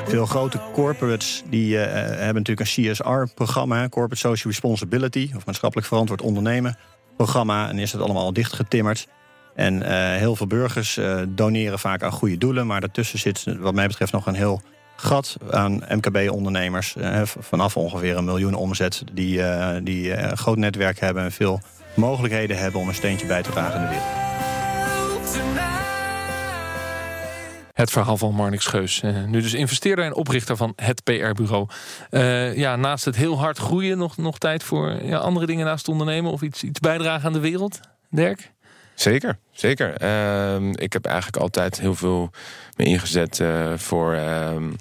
Veel 0.07 0.25
grote 0.25 0.59
corporates 0.73 1.43
die, 1.49 1.75
uh, 1.75 1.83
hebben 1.83 2.43
natuurlijk 2.43 2.59
een 2.59 2.91
CSR-programma, 2.91 3.89
Corporate 3.89 4.27
Social 4.27 4.51
Responsibility, 4.53 5.31
of 5.35 5.45
maatschappelijk 5.45 5.87
verantwoord 5.87 6.21
ondernemen 6.21 6.77
programma. 7.15 7.69
En 7.69 7.79
is 7.79 7.91
het 7.91 8.01
allemaal 8.01 8.33
dichtgetimmerd. 8.33 9.07
En 9.55 9.73
uh, 9.73 9.89
heel 10.15 10.35
veel 10.35 10.47
burgers 10.47 10.97
uh, 10.97 11.21
doneren 11.27 11.79
vaak 11.79 12.03
aan 12.03 12.11
goede 12.11 12.37
doelen. 12.37 12.67
Maar 12.67 12.79
daartussen 12.79 13.19
zit, 13.19 13.45
wat 13.59 13.73
mij 13.73 13.87
betreft, 13.87 14.11
nog 14.11 14.25
een 14.27 14.35
heel 14.35 14.61
gat 14.95 15.37
aan 15.51 15.81
MKB-ondernemers. 15.89 16.95
Uh, 16.97 17.21
vanaf 17.23 17.77
ongeveer 17.77 18.17
een 18.17 18.25
miljoen 18.25 18.53
omzet. 18.53 19.03
Die, 19.13 19.41
die 19.83 20.17
een 20.17 20.37
groot 20.37 20.57
netwerk 20.57 20.99
hebben 20.99 21.23
en 21.23 21.31
veel 21.31 21.59
mogelijkheden 21.93 22.57
hebben 22.57 22.79
om 22.79 22.87
een 22.87 22.95
steentje 22.95 23.27
bij 23.27 23.43
te 23.43 23.51
dragen 23.51 23.81
in 23.81 23.81
de 23.81 23.89
wereld. 23.89 24.23
Het 27.75 27.91
verhaal 27.91 28.17
van 28.17 28.33
Marnix 28.33 28.65
Geus. 28.65 29.01
Uh, 29.01 29.23
nu 29.23 29.41
dus 29.41 29.53
investeerder 29.53 30.05
en 30.05 30.13
oprichter 30.13 30.57
van 30.57 30.73
het 30.75 31.03
PR-bureau. 31.03 31.67
Uh, 32.11 32.57
ja, 32.57 32.75
naast 32.75 33.05
het 33.05 33.15
heel 33.15 33.39
hard 33.39 33.57
groeien, 33.57 33.97
nog, 33.97 34.17
nog 34.17 34.37
tijd 34.37 34.63
voor 34.63 35.03
ja, 35.03 35.17
andere 35.17 35.45
dingen 35.45 35.65
naast 35.65 35.87
ondernemen 35.87 36.31
of 36.31 36.41
iets, 36.41 36.63
iets 36.63 36.79
bijdragen 36.79 37.25
aan 37.27 37.33
de 37.33 37.39
wereld? 37.39 37.79
Dirk? 38.09 38.51
Zeker, 38.93 39.37
zeker. 39.51 40.01
Uh, 40.01 40.71
ik 40.71 40.93
heb 40.93 41.05
eigenlijk 41.05 41.37
altijd 41.37 41.79
heel 41.79 41.95
veel 41.95 42.29
me 42.75 42.83
ingezet 42.83 43.39
uh, 43.39 43.73
voor 43.75 44.13
ehm, 44.13 44.71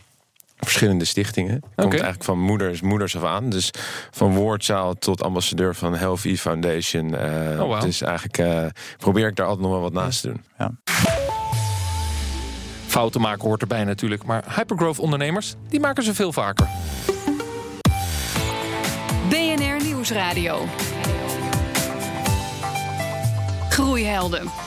verschillende 0.56 1.04
stichtingen. 1.04 1.54
Het 1.54 1.64
okay. 1.64 1.84
komt 1.84 1.92
eigenlijk 1.92 2.24
van 2.24 2.40
moeders, 2.40 2.80
moeders 2.80 3.16
af 3.16 3.24
aan. 3.24 3.50
Dus 3.50 3.70
van 4.10 4.34
woordzaal 4.34 4.94
tot 4.94 5.22
ambassadeur 5.22 5.74
van 5.74 5.94
Healthy 5.94 6.36
Foundation. 6.36 7.14
oh, 7.14 7.58
wow. 7.58 7.80
Dus 7.80 8.02
eigenlijk 8.02 8.72
probeer 8.98 9.26
ik 9.26 9.36
daar 9.36 9.46
altijd 9.46 9.66
nog 9.66 9.72
wel 9.72 9.82
wat 9.82 9.92
naast 9.92 10.20
te 10.20 10.26
doen. 10.26 10.44
Ja. 10.58 10.70
Fouten 12.94 13.20
maken 13.20 13.48
hoort 13.48 13.60
erbij 13.60 13.84
natuurlijk. 13.84 14.24
Maar 14.24 14.44
hypergrowth 14.56 14.98
ondernemers, 14.98 15.54
die 15.68 15.80
maken 15.80 16.02
ze 16.02 16.14
veel 16.14 16.32
vaker. 16.32 16.66
BNR 19.28 19.84
Nieuwsradio. 19.84 20.64
Groeihelden. 23.68 24.63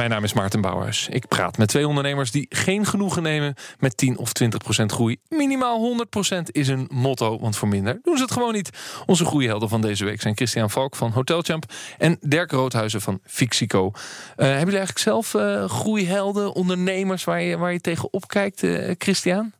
Mijn 0.00 0.12
naam 0.12 0.24
is 0.24 0.32
Maarten 0.32 0.60
Bouwhuis. 0.60 1.08
Ik 1.10 1.28
praat 1.28 1.58
met 1.58 1.68
twee 1.68 1.88
ondernemers 1.88 2.30
die 2.30 2.46
geen 2.48 2.86
genoegen 2.86 3.22
nemen 3.22 3.54
met 3.78 3.96
10 3.96 4.18
of 4.18 4.32
20 4.32 4.58
procent 4.58 4.92
groei. 4.92 5.16
Minimaal 5.28 5.78
100 5.78 6.10
procent 6.10 6.54
is 6.54 6.68
een 6.68 6.88
motto, 6.92 7.38
want 7.38 7.56
voor 7.56 7.68
minder 7.68 7.98
doen 8.02 8.16
ze 8.16 8.22
het 8.22 8.32
gewoon 8.32 8.52
niet. 8.52 8.70
Onze 9.06 9.24
groeihelden 9.24 9.68
van 9.68 9.80
deze 9.80 10.04
week 10.04 10.20
zijn 10.20 10.36
Christian 10.36 10.70
Valk 10.70 10.96
van 10.96 11.10
Hotelchamp 11.10 11.64
en 11.98 12.18
Dirk 12.20 12.50
Roodhuizen 12.50 13.00
van 13.00 13.20
Fixico. 13.24 13.86
Uh, 13.86 13.92
hebben 14.36 14.58
jullie 14.58 14.78
eigenlijk 14.78 14.98
zelf 14.98 15.34
uh, 15.34 15.64
groeihelden, 15.64 16.52
ondernemers 16.52 17.24
waar 17.24 17.42
je, 17.42 17.56
waar 17.56 17.72
je 17.72 17.80
tegen 17.80 18.12
opkijkt, 18.12 18.62
uh, 18.62 18.94
Christian? 18.98 19.52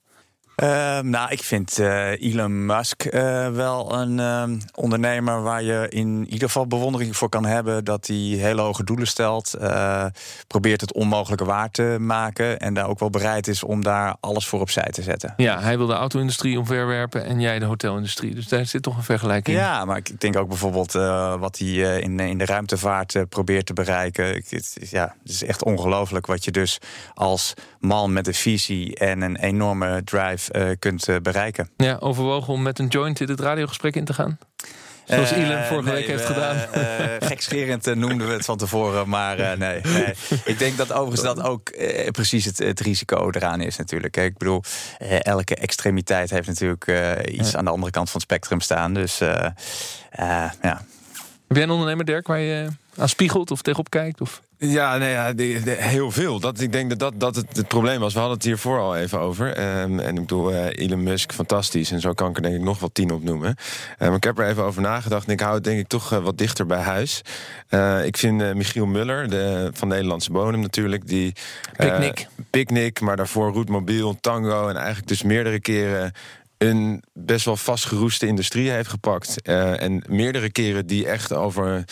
Uh, 0.62 0.98
nou, 1.00 1.30
ik 1.30 1.42
vind 1.42 1.78
uh, 1.78 2.22
Elon 2.22 2.66
Musk 2.66 3.04
uh, 3.04 3.48
wel 3.48 3.94
een 3.94 4.62
ondernemer 4.74 5.42
waar 5.42 5.62
je 5.62 5.86
in 5.88 6.26
ieder 6.28 6.48
geval 6.48 6.66
bewondering 6.66 7.16
voor 7.16 7.28
kan 7.28 7.44
hebben. 7.44 7.84
Dat 7.84 8.06
hij 8.06 8.16
hele 8.16 8.60
hoge 8.60 8.84
doelen 8.84 9.06
stelt, 9.06 9.58
probeert 10.46 10.80
het 10.80 10.92
onmogelijke 10.92 11.44
waar 11.44 11.70
te 11.70 11.96
maken. 12.00 12.58
En 12.58 12.74
daar 12.74 12.88
ook 12.88 12.98
wel 12.98 13.10
bereid 13.10 13.48
is 13.48 13.64
om 13.64 13.82
daar 13.82 14.16
alles 14.20 14.46
voor 14.46 14.60
opzij 14.60 14.88
te 14.90 15.02
zetten. 15.02 15.34
Ja, 15.36 15.60
hij 15.60 15.76
wil 15.76 15.86
de 15.86 15.92
auto-industrie 15.92 16.58
omverwerpen 16.58 17.24
en 17.24 17.40
jij 17.40 17.58
de 17.58 17.64
hotelindustrie. 17.64 18.34
Dus 18.34 18.48
daar 18.48 18.66
zit 18.66 18.82
toch 18.82 18.96
een 18.96 19.02
vergelijking 19.02 19.56
in. 19.56 19.62
Ja, 19.62 19.84
maar 19.84 19.96
ik 19.96 20.20
denk 20.20 20.36
ook 20.36 20.48
bijvoorbeeld 20.48 20.92
wat 21.38 21.58
hij 21.58 22.00
in, 22.00 22.20
in 22.20 22.38
de 22.38 22.44
ruimtevaart 22.44 23.28
probeert 23.28 23.66
te 23.66 23.72
bereiken. 23.72 24.26
Het, 24.26 24.76
ja, 24.90 25.14
het 25.22 25.32
is 25.32 25.44
echt 25.44 25.64
ongelooflijk 25.64 26.26
wat 26.26 26.44
je 26.44 26.50
dus 26.50 26.78
als 27.14 27.54
man 27.78 28.12
met 28.12 28.26
een 28.26 28.34
visie 28.34 28.96
en 28.96 29.20
een 29.20 29.36
enorme 29.36 30.04
drive 30.04 30.49
kunt 30.78 31.08
uh, 31.08 31.16
bereiken. 31.22 31.70
Ja, 31.76 31.96
overwogen 32.00 32.52
om 32.52 32.62
met 32.62 32.78
een 32.78 32.86
joint 32.86 33.20
in 33.20 33.28
het 33.28 33.40
radiogesprek 33.40 33.96
in 33.96 34.04
te 34.04 34.14
gaan? 34.14 34.38
Zoals 35.04 35.30
Elon 35.30 35.50
uh, 35.50 35.66
vorige 35.66 35.88
nee, 35.88 35.94
week 35.94 36.06
heeft 36.06 36.24
gedaan. 36.24 36.56
gekscherend 37.20 37.94
noemden 37.94 38.26
we 38.26 38.32
het 38.32 38.44
van 38.44 38.56
tevoren, 38.56 39.08
maar 39.08 39.58
nee, 39.58 39.80
nee, 39.96 40.14
Ik 40.44 40.58
denk 40.58 40.76
dat 40.76 40.92
overigens 40.92 41.34
dat 41.34 41.42
ook 41.42 41.72
precies 42.10 42.44
het, 42.44 42.58
het, 42.58 42.80
risico 42.80 43.30
eraan 43.30 43.60
is 43.60 43.76
natuurlijk. 43.76 44.16
Ik 44.16 44.38
bedoel, 44.38 44.62
elke 45.22 45.54
extremiteit 45.54 46.30
heeft 46.30 46.46
natuurlijk 46.46 46.86
iets 47.24 47.50
ja. 47.50 47.58
aan 47.58 47.64
de 47.64 47.70
andere 47.70 47.92
kant 47.92 48.10
van 48.10 48.20
het 48.20 48.30
spectrum 48.30 48.60
staan. 48.60 48.94
Dus 48.94 49.18
ja. 49.18 50.84
Heb 51.50 51.58
jij 51.58 51.62
een 51.62 51.70
ondernemer, 51.70 52.04
Dirk, 52.04 52.26
waar 52.26 52.38
je 52.38 52.68
aan 52.96 53.08
spiegelt 53.08 53.50
of 53.50 53.62
tegenop 53.62 53.90
kijkt? 53.90 54.20
Of? 54.20 54.42
Ja, 54.62 54.96
nee, 54.96 55.10
ja 55.10 55.32
de, 55.32 55.60
de, 55.64 55.70
heel 55.70 56.10
veel. 56.10 56.40
Dat, 56.40 56.60
ik 56.60 56.72
denk 56.72 56.88
dat 56.88 56.98
dat, 56.98 57.12
dat 57.16 57.36
het, 57.36 57.56
het 57.56 57.68
probleem 57.68 58.00
was. 58.00 58.12
We 58.12 58.18
hadden 58.18 58.36
het 58.36 58.46
hiervoor 58.46 58.78
al 58.78 58.96
even 58.96 59.20
over. 59.20 59.80
Um, 59.80 59.98
en 59.98 60.14
ik 60.14 60.20
bedoel, 60.20 60.52
uh, 60.52 60.66
Elon 60.70 61.02
Musk, 61.02 61.32
fantastisch. 61.32 61.90
En 61.90 62.00
zo 62.00 62.12
kan 62.12 62.30
ik 62.30 62.36
er 62.36 62.42
denk 62.42 62.54
ik 62.54 62.60
nog 62.60 62.80
wel 62.80 62.90
tien 62.92 63.10
opnoemen. 63.10 63.56
Um, 63.98 64.14
ik 64.14 64.24
heb 64.24 64.38
er 64.38 64.46
even 64.46 64.62
over 64.62 64.82
nagedacht. 64.82 65.26
En 65.26 65.32
ik 65.32 65.40
hou 65.40 65.54
het 65.54 65.64
denk 65.64 65.78
ik 65.78 65.88
toch 65.88 66.12
uh, 66.12 66.18
wat 66.18 66.38
dichter 66.38 66.66
bij 66.66 66.80
huis. 66.80 67.22
Uh, 67.70 68.04
ik 68.04 68.16
vind 68.16 68.54
Michiel 68.54 68.86
Muller, 68.86 69.30
de, 69.30 69.70
van 69.72 69.88
Nederlandse 69.88 70.32
Bodem 70.32 70.60
natuurlijk. 70.60 71.08
Die, 71.08 71.32
Picnic. 71.76 72.26
Picnic, 72.50 73.00
maar 73.00 73.16
daarvoor 73.16 73.52
Roetmobiel, 73.52 74.16
Tango. 74.20 74.68
En 74.68 74.76
eigenlijk 74.76 75.08
dus 75.08 75.22
meerdere 75.22 75.60
keren 75.60 76.12
een 76.60 77.02
best 77.12 77.44
wel 77.44 77.56
vastgeroeste 77.56 78.26
industrie 78.26 78.70
heeft 78.70 78.88
gepakt. 78.88 79.36
Uh, 79.42 79.82
en 79.82 80.04
meerdere 80.08 80.50
keren 80.50 80.86
die 80.86 81.06
echt 81.06 81.32
over, 81.32 81.84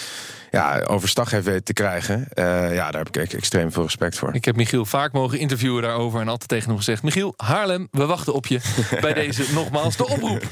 ja, 0.51 0.81
overstag 0.81 1.31
heeft 1.31 1.45
weten 1.45 1.65
te 1.65 1.73
krijgen. 1.73 2.19
Uh, 2.19 2.75
ja, 2.75 2.91
daar 2.91 3.05
heb 3.05 3.17
ik 3.17 3.33
extreem 3.33 3.73
veel 3.73 3.83
respect 3.83 4.19
voor. 4.19 4.35
Ik 4.35 4.45
heb 4.45 4.57
Michiel 4.57 4.85
vaak 4.85 5.13
mogen 5.13 5.39
interviewen 5.39 5.83
daarover 5.83 6.21
en 6.21 6.29
altijd 6.29 6.49
tegen 6.49 6.69
hem 6.69 6.77
gezegd... 6.77 7.03
Michiel, 7.03 7.35
Haarlem, 7.37 7.89
we 7.91 8.07
wachten 8.07 8.35
op 8.35 8.47
je 8.47 8.61
bij 9.01 9.13
deze 9.13 9.45
nogmaals 9.53 9.97
de 9.97 10.09
oproep. 10.09 10.43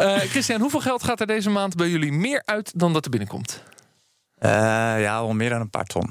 Uh, 0.00 0.16
Christian, 0.16 0.60
hoeveel 0.60 0.80
geld 0.80 1.02
gaat 1.02 1.20
er 1.20 1.26
deze 1.26 1.50
maand 1.50 1.76
bij 1.76 1.88
jullie 1.88 2.12
meer 2.12 2.42
uit 2.44 2.72
dan 2.76 2.92
dat 2.92 3.04
er 3.04 3.10
binnenkomt? 3.10 3.62
ja, 4.40 5.16
al 5.16 5.32
meer 5.32 5.50
dan 5.50 5.60
een 5.60 5.70
paar 5.70 5.84
ton. 5.86 6.10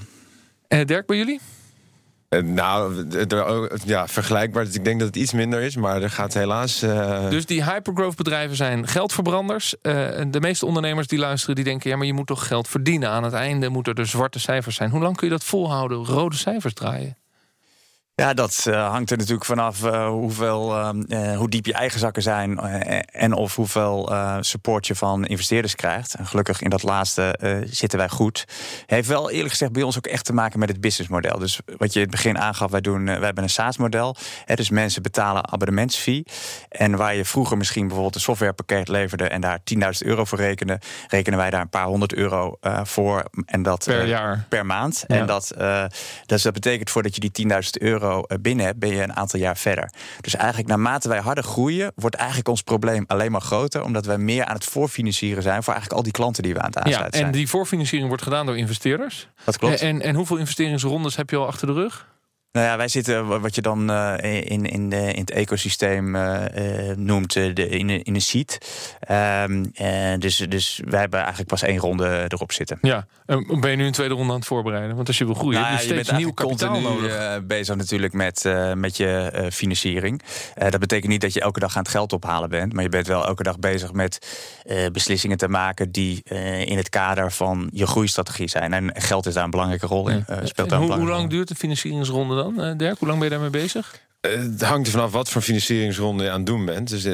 En 0.67 0.87
Dirk, 0.87 1.05
bij 1.05 1.17
jullie? 1.17 1.39
Uh, 2.29 2.41
nou, 2.41 3.05
ja, 3.85 4.07
vergelijkbaar. 4.07 4.65
Dus 4.65 4.75
ik 4.75 4.83
denk 4.83 4.99
dat 4.99 5.07
het 5.07 5.17
iets 5.17 5.33
minder 5.33 5.61
is, 5.61 5.75
maar 5.75 6.01
er 6.01 6.09
gaat 6.09 6.33
helaas. 6.33 6.83
Uh... 6.83 7.29
Dus 7.29 7.45
die 7.45 7.63
hypergrowth 7.63 8.15
bedrijven 8.15 8.55
zijn 8.55 8.87
geldverbranders. 8.87 9.75
Uh, 9.81 9.93
de 10.27 10.39
meeste 10.39 10.65
ondernemers 10.65 11.07
die 11.07 11.19
luisteren, 11.19 11.55
die 11.55 11.63
denken: 11.63 11.89
ja, 11.89 11.97
maar 11.97 12.05
je 12.05 12.13
moet 12.13 12.27
toch 12.27 12.47
geld 12.47 12.67
verdienen. 12.67 13.09
Aan 13.09 13.23
het 13.23 13.33
einde 13.33 13.69
moeten 13.69 13.93
er 13.93 14.07
zwarte 14.07 14.39
cijfers 14.39 14.75
zijn. 14.75 14.89
Hoe 14.89 15.01
lang 15.01 15.15
kun 15.15 15.27
je 15.27 15.33
dat 15.33 15.43
volhouden? 15.43 16.05
Rode 16.05 16.35
cijfers 16.35 16.73
draaien? 16.73 17.17
Ja, 18.19 18.33
dat 18.33 18.65
uh, 18.67 18.89
hangt 18.89 19.11
er 19.11 19.17
natuurlijk 19.17 19.45
vanaf 19.45 19.83
uh, 19.83 20.07
hoeveel, 20.07 20.77
uh, 21.09 21.37
hoe 21.37 21.49
diep 21.49 21.65
je 21.65 21.73
eigen 21.73 21.99
zakken 21.99 22.21
zijn 22.21 22.59
en 23.05 23.33
of 23.33 23.55
hoeveel 23.55 24.11
support 24.39 24.87
je 24.87 24.95
van 24.95 25.25
investeerders 25.25 25.75
krijgt. 25.75 26.13
En 26.13 26.25
gelukkig 26.25 26.61
in 26.61 26.69
dat 26.69 26.83
laatste 26.83 27.39
zitten 27.65 27.99
wij 27.99 28.09
goed. 28.09 28.45
Heeft 28.85 29.07
wel 29.07 29.31
eerlijk 29.31 29.49
gezegd 29.49 29.71
bij 29.71 29.81
ons 29.81 29.97
ook 29.97 30.07
echt 30.07 30.25
te 30.25 30.33
maken 30.33 30.59
met 30.59 30.69
het 30.69 30.81
businessmodel. 30.81 31.39
Dus 31.39 31.59
wat 31.77 31.93
je 31.93 31.99
in 31.99 32.05
het 32.05 32.15
begin 32.15 32.37
aangaf, 32.39 32.71
wij, 32.71 32.81
doen, 32.81 33.05
wij 33.05 33.19
hebben 33.19 33.43
een 33.43 33.49
SaaS-model. 33.49 34.15
Dus 34.45 34.69
mensen 34.69 35.01
betalen 35.01 35.51
abonnementsfee. 35.51 36.25
En 36.69 36.95
waar 36.95 37.15
je 37.15 37.25
vroeger 37.25 37.57
misschien 37.57 37.83
bijvoorbeeld 37.83 38.15
een 38.15 38.21
softwarepakket 38.21 38.87
leverde 38.87 39.27
en 39.27 39.41
daar 39.41 39.59
10.000 39.73 39.79
euro 39.99 40.25
voor 40.25 40.37
rekende, 40.37 40.79
rekenen 41.07 41.39
wij 41.39 41.49
daar 41.49 41.61
een 41.61 41.69
paar 41.69 41.85
honderd 41.85 42.13
euro 42.13 42.57
voor. 42.83 43.23
En 43.45 43.63
dat 43.63 43.83
per 43.85 44.05
jaar. 44.05 44.45
Per 44.49 44.65
maand. 44.65 45.03
Ja. 45.07 45.15
En 45.15 45.25
dat, 45.25 45.53
dus 46.25 46.41
dat 46.41 46.53
betekent 46.53 46.89
voordat 46.89 47.15
je 47.15 47.29
die 47.29 47.47
10.000 47.47 47.59
euro 47.71 48.08
eh, 48.17 48.37
binnen 48.41 48.65
hebt, 48.65 48.79
ben 48.79 48.89
je 48.89 49.03
een 49.03 49.15
aantal 49.15 49.39
jaar 49.39 49.57
verder. 49.57 49.91
Dus 50.21 50.35
eigenlijk 50.35 50.69
naarmate 50.69 51.07
wij 51.07 51.19
harder 51.19 51.43
groeien, 51.43 51.91
wordt 51.95 52.15
eigenlijk 52.15 52.47
ons 52.47 52.61
probleem 52.61 53.03
alleen 53.07 53.31
maar 53.31 53.41
groter. 53.41 53.83
Omdat 53.83 54.05
wij 54.05 54.17
meer 54.17 54.45
aan 54.45 54.55
het 54.55 54.65
voorfinancieren 54.65 55.43
zijn 55.43 55.63
voor 55.63 55.73
eigenlijk 55.73 56.01
al 56.01 56.03
die 56.03 56.11
klanten 56.11 56.43
die 56.43 56.53
we 56.53 56.59
aan 56.59 56.65
het 56.65 56.77
aansluiten 56.77 57.19
ja, 57.19 57.25
en 57.25 57.31
die 57.31 57.49
voorfinanciering 57.49 58.07
wordt 58.07 58.23
gedaan 58.23 58.45
door 58.45 58.57
investeerders. 58.57 59.27
Dat 59.43 59.57
klopt. 59.57 59.81
En, 59.81 60.01
en 60.01 60.15
hoeveel 60.15 60.37
investeringsrondes 60.37 61.15
heb 61.15 61.29
je 61.29 61.37
al 61.37 61.47
achter 61.47 61.67
de 61.67 61.73
rug? 61.73 62.07
Nou 62.51 62.65
ja, 62.65 62.77
wij 62.77 62.87
zitten 62.87 63.41
wat 63.41 63.55
je 63.55 63.61
dan 63.61 63.91
uh, 63.91 64.13
in, 64.21 64.65
in, 64.65 64.89
de, 64.89 65.13
in 65.13 65.19
het 65.19 65.31
ecosysteem 65.31 66.15
uh, 66.15 66.45
noemt 66.95 67.33
de, 67.33 67.67
in, 67.69 67.89
in 67.89 68.15
een 68.15 68.21
seed. 68.21 68.57
Um, 69.41 69.71
dus, 70.19 70.37
dus 70.37 70.81
wij 70.85 70.99
hebben 70.99 71.19
eigenlijk 71.19 71.49
pas 71.49 71.61
één 71.61 71.77
ronde 71.77 72.25
erop 72.27 72.51
zitten. 72.51 72.77
Ja, 72.81 73.07
en 73.25 73.59
ben 73.59 73.71
je 73.71 73.77
nu 73.77 73.85
een 73.85 73.91
tweede 73.91 74.13
ronde 74.13 74.31
aan 74.31 74.39
het 74.39 74.47
voorbereiden? 74.47 74.95
Want 74.95 75.07
als 75.07 75.17
je 75.17 75.25
wil 75.25 75.33
groeien, 75.33 75.59
nou, 75.59 75.71
heb 75.71 75.81
je 75.81 75.85
steeds 75.85 76.11
nieuw 76.11 76.31
kapitaal 76.31 76.69
continu 76.69 77.01
nodig. 77.01 77.45
bezig 77.45 77.75
natuurlijk 77.75 78.13
met, 78.13 78.53
met 78.75 78.97
je 78.97 79.47
financiering. 79.51 80.21
dat 80.69 80.79
betekent 80.79 81.11
niet 81.11 81.21
dat 81.21 81.33
je 81.33 81.41
elke 81.41 81.59
dag 81.59 81.75
aan 81.75 81.83
het 81.83 81.91
geld 81.91 82.13
ophalen 82.13 82.49
bent. 82.49 82.73
Maar 82.73 82.83
je 82.83 82.89
bent 82.89 83.07
wel 83.07 83.25
elke 83.25 83.43
dag 83.43 83.59
bezig 83.59 83.93
met 83.93 84.27
beslissingen 84.91 85.37
te 85.37 85.47
maken... 85.47 85.91
die 85.91 86.23
in 86.65 86.77
het 86.77 86.89
kader 86.89 87.31
van 87.31 87.69
je 87.73 87.87
groeistrategie 87.87 88.47
zijn. 88.47 88.73
En 88.73 89.01
geld 89.01 89.25
is 89.25 89.33
daar 89.33 89.43
een 89.43 89.49
belangrijke 89.49 89.85
rol 89.85 90.09
in. 90.09 90.25
Speelt 90.43 90.69
daar 90.69 90.79
hoe, 90.79 90.93
hoe 90.93 91.07
lang 91.07 91.29
duurt 91.29 91.47
de 91.47 91.55
financieringsronde 91.55 92.38
dan, 92.43 92.61
eh, 92.61 92.77
Dirk? 92.77 92.99
Hoe 92.99 93.07
lang 93.07 93.19
ben 93.19 93.29
je 93.29 93.33
daarmee 93.33 93.61
bezig? 93.61 94.07
Eh, 94.21 94.31
het 94.31 94.61
hangt 94.61 94.87
er 94.87 94.93
vanaf 94.93 95.11
wat 95.11 95.29
voor 95.29 95.41
financieringsronde 95.41 96.23
je 96.23 96.29
aan 96.29 96.37
het 96.37 96.45
doen 96.45 96.65
bent. 96.65 96.89
Dus, 96.89 97.05
uh, 97.05 97.13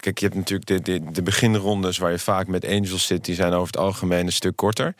kijk, 0.00 0.18
je 0.18 0.24
hebt 0.24 0.34
natuurlijk 0.34 0.66
de, 0.66 0.82
de, 0.82 1.10
de, 1.10 1.22
beginrondes 1.22 1.98
waar 1.98 2.10
je 2.10 2.18
vaak 2.18 2.46
met 2.46 2.66
angels 2.66 3.06
zit, 3.06 3.24
die 3.24 3.34
zijn 3.34 3.52
over 3.52 3.66
het 3.66 3.76
algemeen 3.76 4.26
een 4.26 4.32
stuk 4.32 4.56
korter. 4.56 4.94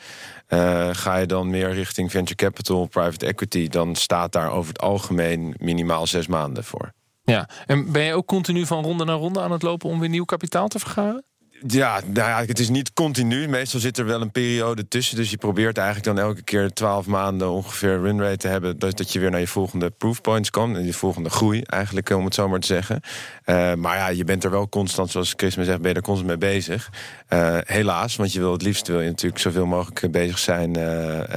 Uh, 0.49 0.89
ga 0.93 1.17
je 1.17 1.27
dan 1.27 1.51
meer 1.51 1.73
richting 1.73 2.11
venture 2.11 2.35
capital, 2.35 2.87
private 2.87 3.27
equity, 3.27 3.69
dan 3.69 3.95
staat 3.95 4.33
daar 4.33 4.51
over 4.51 4.73
het 4.73 4.81
algemeen 4.81 5.55
minimaal 5.59 6.07
zes 6.07 6.27
maanden 6.27 6.65
voor. 6.65 6.93
Ja, 7.25 7.49
en 7.67 7.93
ben 7.93 8.03
je 8.03 8.15
ook 8.15 8.27
continu 8.27 8.67
van 8.67 8.85
ronde 8.85 9.05
naar 9.05 9.17
ronde 9.17 9.41
aan 9.41 9.53
het 9.53 9.63
lopen 9.63 9.89
om 9.89 10.01
weer 10.01 10.09
nieuw 10.09 10.25
kapitaal 10.25 10.69
te 10.69 10.79
vergaren? 10.79 11.25
Ja, 11.67 12.01
nou 12.07 12.29
ja, 12.29 12.45
het 12.47 12.59
is 12.59 12.69
niet 12.69 12.93
continu. 12.93 13.49
Meestal 13.49 13.81
zit 13.81 13.99
er 13.99 14.05
wel 14.05 14.21
een 14.21 14.31
periode 14.31 14.89
tussen. 14.89 15.17
Dus 15.17 15.31
je 15.31 15.37
probeert 15.37 15.79
eigenlijk 15.79 16.17
dan 16.17 16.27
elke 16.27 16.43
keer 16.43 16.73
12 16.73 17.07
maanden 17.07 17.51
ongeveer 17.51 18.01
runrate 18.01 18.37
te 18.37 18.49
hebben. 18.49 18.79
Dat, 18.79 18.97
dat 18.97 19.13
je 19.13 19.19
weer 19.21 19.31
naar 19.31 19.41
je 19.41 19.47
volgende 19.47 19.91
proofpoints 19.91 20.51
komt. 20.51 20.77
En 20.77 20.87
je 20.87 20.93
volgende 20.93 21.31
groei 21.31 21.63
eigenlijk, 21.63 22.11
om 22.11 22.25
het 22.25 22.35
zo 22.35 22.49
maar 22.49 22.61
te 22.61 22.67
zeggen. 22.67 23.01
Uh, 23.47 23.75
maar 23.75 23.97
ja, 23.97 24.09
je 24.09 24.25
bent 24.25 24.45
er 24.45 24.51
wel 24.51 24.69
constant, 24.69 25.11
zoals 25.11 25.35
Chris 25.37 25.57
me 25.57 25.65
zegt, 25.65 25.81
ben 25.81 25.91
je 25.91 25.97
er 25.97 26.03
constant 26.03 26.29
mee 26.29 26.39
bezig. 26.39 26.91
Uh, 27.29 27.59
helaas, 27.65 28.17
want 28.17 28.33
je 28.33 28.39
wil 28.39 28.53
het 28.53 28.63
liefst 28.63 28.87
wil 28.87 29.01
je 29.01 29.09
natuurlijk 29.09 29.41
zoveel 29.41 29.67
mogelijk 29.67 30.11
bezig 30.11 30.39
zijn 30.39 30.79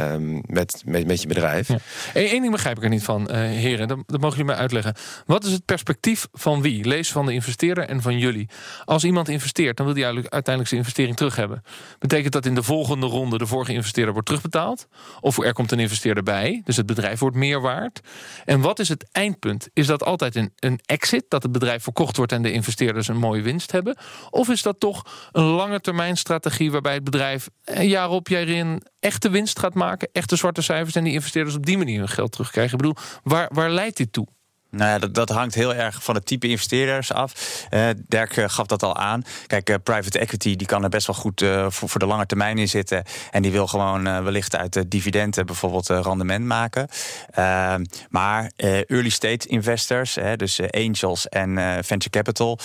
um, 0.02 0.42
met, 0.46 0.84
met, 0.86 1.22
je 1.22 1.28
bedrijf. 1.28 1.70
Eén 2.14 2.42
ding 2.42 2.52
begrijp 2.52 2.78
ik 2.78 2.84
er 2.84 2.90
niet 2.90 3.04
van, 3.04 3.32
heren. 3.32 3.88
Dat, 3.88 3.98
dat 4.06 4.22
mogen 4.22 4.38
jullie 4.38 4.52
mij 4.52 4.62
uitleggen. 4.62 4.96
Wat 5.26 5.44
is 5.44 5.52
het 5.52 5.66
perspectief 5.66 6.28
van 6.34 6.62
wie? 6.62 6.86
Lees 6.86 7.12
van 7.12 7.26
de 7.26 7.34
investeerder 7.34 7.84
en 7.84 8.02
van 8.02 8.18
jullie. 8.18 8.50
Als 8.86 9.04
iemand 9.04 9.30
investeert, 9.30 9.78
dan 9.78 9.86
wil 9.86 9.96
hij 9.96 10.04
uiteindelijk 10.22 10.68
zijn 10.68 10.80
investering 10.80 11.16
terug 11.16 11.36
hebben. 11.36 11.64
Betekent 12.00 12.34
dat 12.34 12.46
in 12.46 12.56
de 12.56 12.64
volgende 12.64 13.06
ronde 13.06 13.38
de 13.38 13.46
vorige 13.46 13.74
investeerder 13.74 14.14
wordt 14.14 14.28
terugbetaald? 14.28 14.88
Of 15.20 15.40
er 15.40 15.54
komt 15.54 15.72
een 15.72 15.80
investeerder 15.80 16.24
bij, 16.24 16.62
dus 16.66 16.78
het 16.78 16.86
bedrijf 16.86 17.20
wordt 17.20 17.36
meer 17.36 17.62
waard? 17.62 18.02
En 18.46 18.62
wat 18.62 18.80
is 18.80 18.90
het 18.90 19.08
eindpunt? 19.12 19.70
Is 19.74 19.88
dat 19.88 20.04
altijd 20.04 20.36
een, 20.36 20.52
een 20.60 20.80
exit, 20.86 21.26
dat 21.28 21.44
het 21.44 21.52
bedrijf 21.52 21.84
verkocht 21.84 22.18
wordt 22.18 22.32
en 22.32 22.42
de 22.42 22.52
investeerders 22.52 23.08
een 23.08 23.18
mooie 23.18 23.42
winst 23.42 23.72
hebben? 23.72 23.98
Of 24.30 24.50
is 24.50 24.62
dat 24.62 24.80
toch 24.80 25.30
een 25.32 25.44
lange 25.44 25.82
termijn 25.82 26.18
strategie 26.18 26.72
waarbij 26.72 26.94
het 26.94 27.04
bedrijf 27.04 27.50
jaar 27.64 28.10
op 28.10 28.28
jaar 28.28 28.48
in 28.48 28.82
echte 29.00 29.30
winst 29.30 29.60
gaat 29.60 29.74
maken, 29.74 30.10
echte 30.12 30.36
zwarte 30.36 30.62
cijfers 30.62 30.96
en 30.96 31.04
die 31.04 31.14
investeerders 31.14 31.56
op 31.56 31.66
die 31.66 31.78
manier 31.78 32.00
hun 32.00 32.10
geld 32.10 32.32
terugkrijgen? 32.32 32.74
Ik 32.74 32.78
bedoel, 32.78 33.04
waar, 33.24 33.50
waar 33.54 33.70
leidt 33.70 33.98
dit 33.98 34.14
toe? 34.14 34.28
Nou 34.70 34.90
ja, 34.92 35.00
dat, 35.00 35.14
dat, 35.14 35.30
hangt 35.30 35.56
heel 35.56 35.74
erg 35.74 36.04
van 36.04 36.16
het 36.16 36.26
type 36.26 36.48
investeerders 36.48 37.14
af. 37.14 37.64
Uh, 37.70 37.90
Dirk 38.08 38.38
eh, 38.38 38.46
gaf 38.48 38.66
dat 38.66 38.84
al 38.84 38.96
aan. 38.96 39.24
Kijk, 39.48 39.70
uh, 39.70 39.76
private 39.84 40.20
equity 40.20 40.56
die 40.56 40.68
kan 40.68 40.84
er 40.84 40.90
best 40.90 41.08
wel 41.08 41.16
goed 41.16 41.46
voor, 41.68 41.90
voor, 41.90 42.00
de 42.00 42.06
lange 42.06 42.26
termijn 42.26 42.58
in 42.58 42.70
zitten. 42.70 43.04
En 43.32 43.42
die 43.42 43.52
wil 43.52 43.68
gewoon 43.68 44.24
wellicht 44.24 44.56
uit 44.56 44.92
dividenden 44.92 45.46
bijvoorbeeld 45.46 45.88
rendement 45.88 46.46
maken. 46.46 46.88
Ehm, 47.30 47.86
maar 48.10 48.52
early 48.56 49.10
stage 49.10 49.48
investors, 49.48 50.18
dus 50.36 50.62
angels 50.72 51.28
en 51.30 51.84
venture 51.84 52.10
capital, 52.10 52.60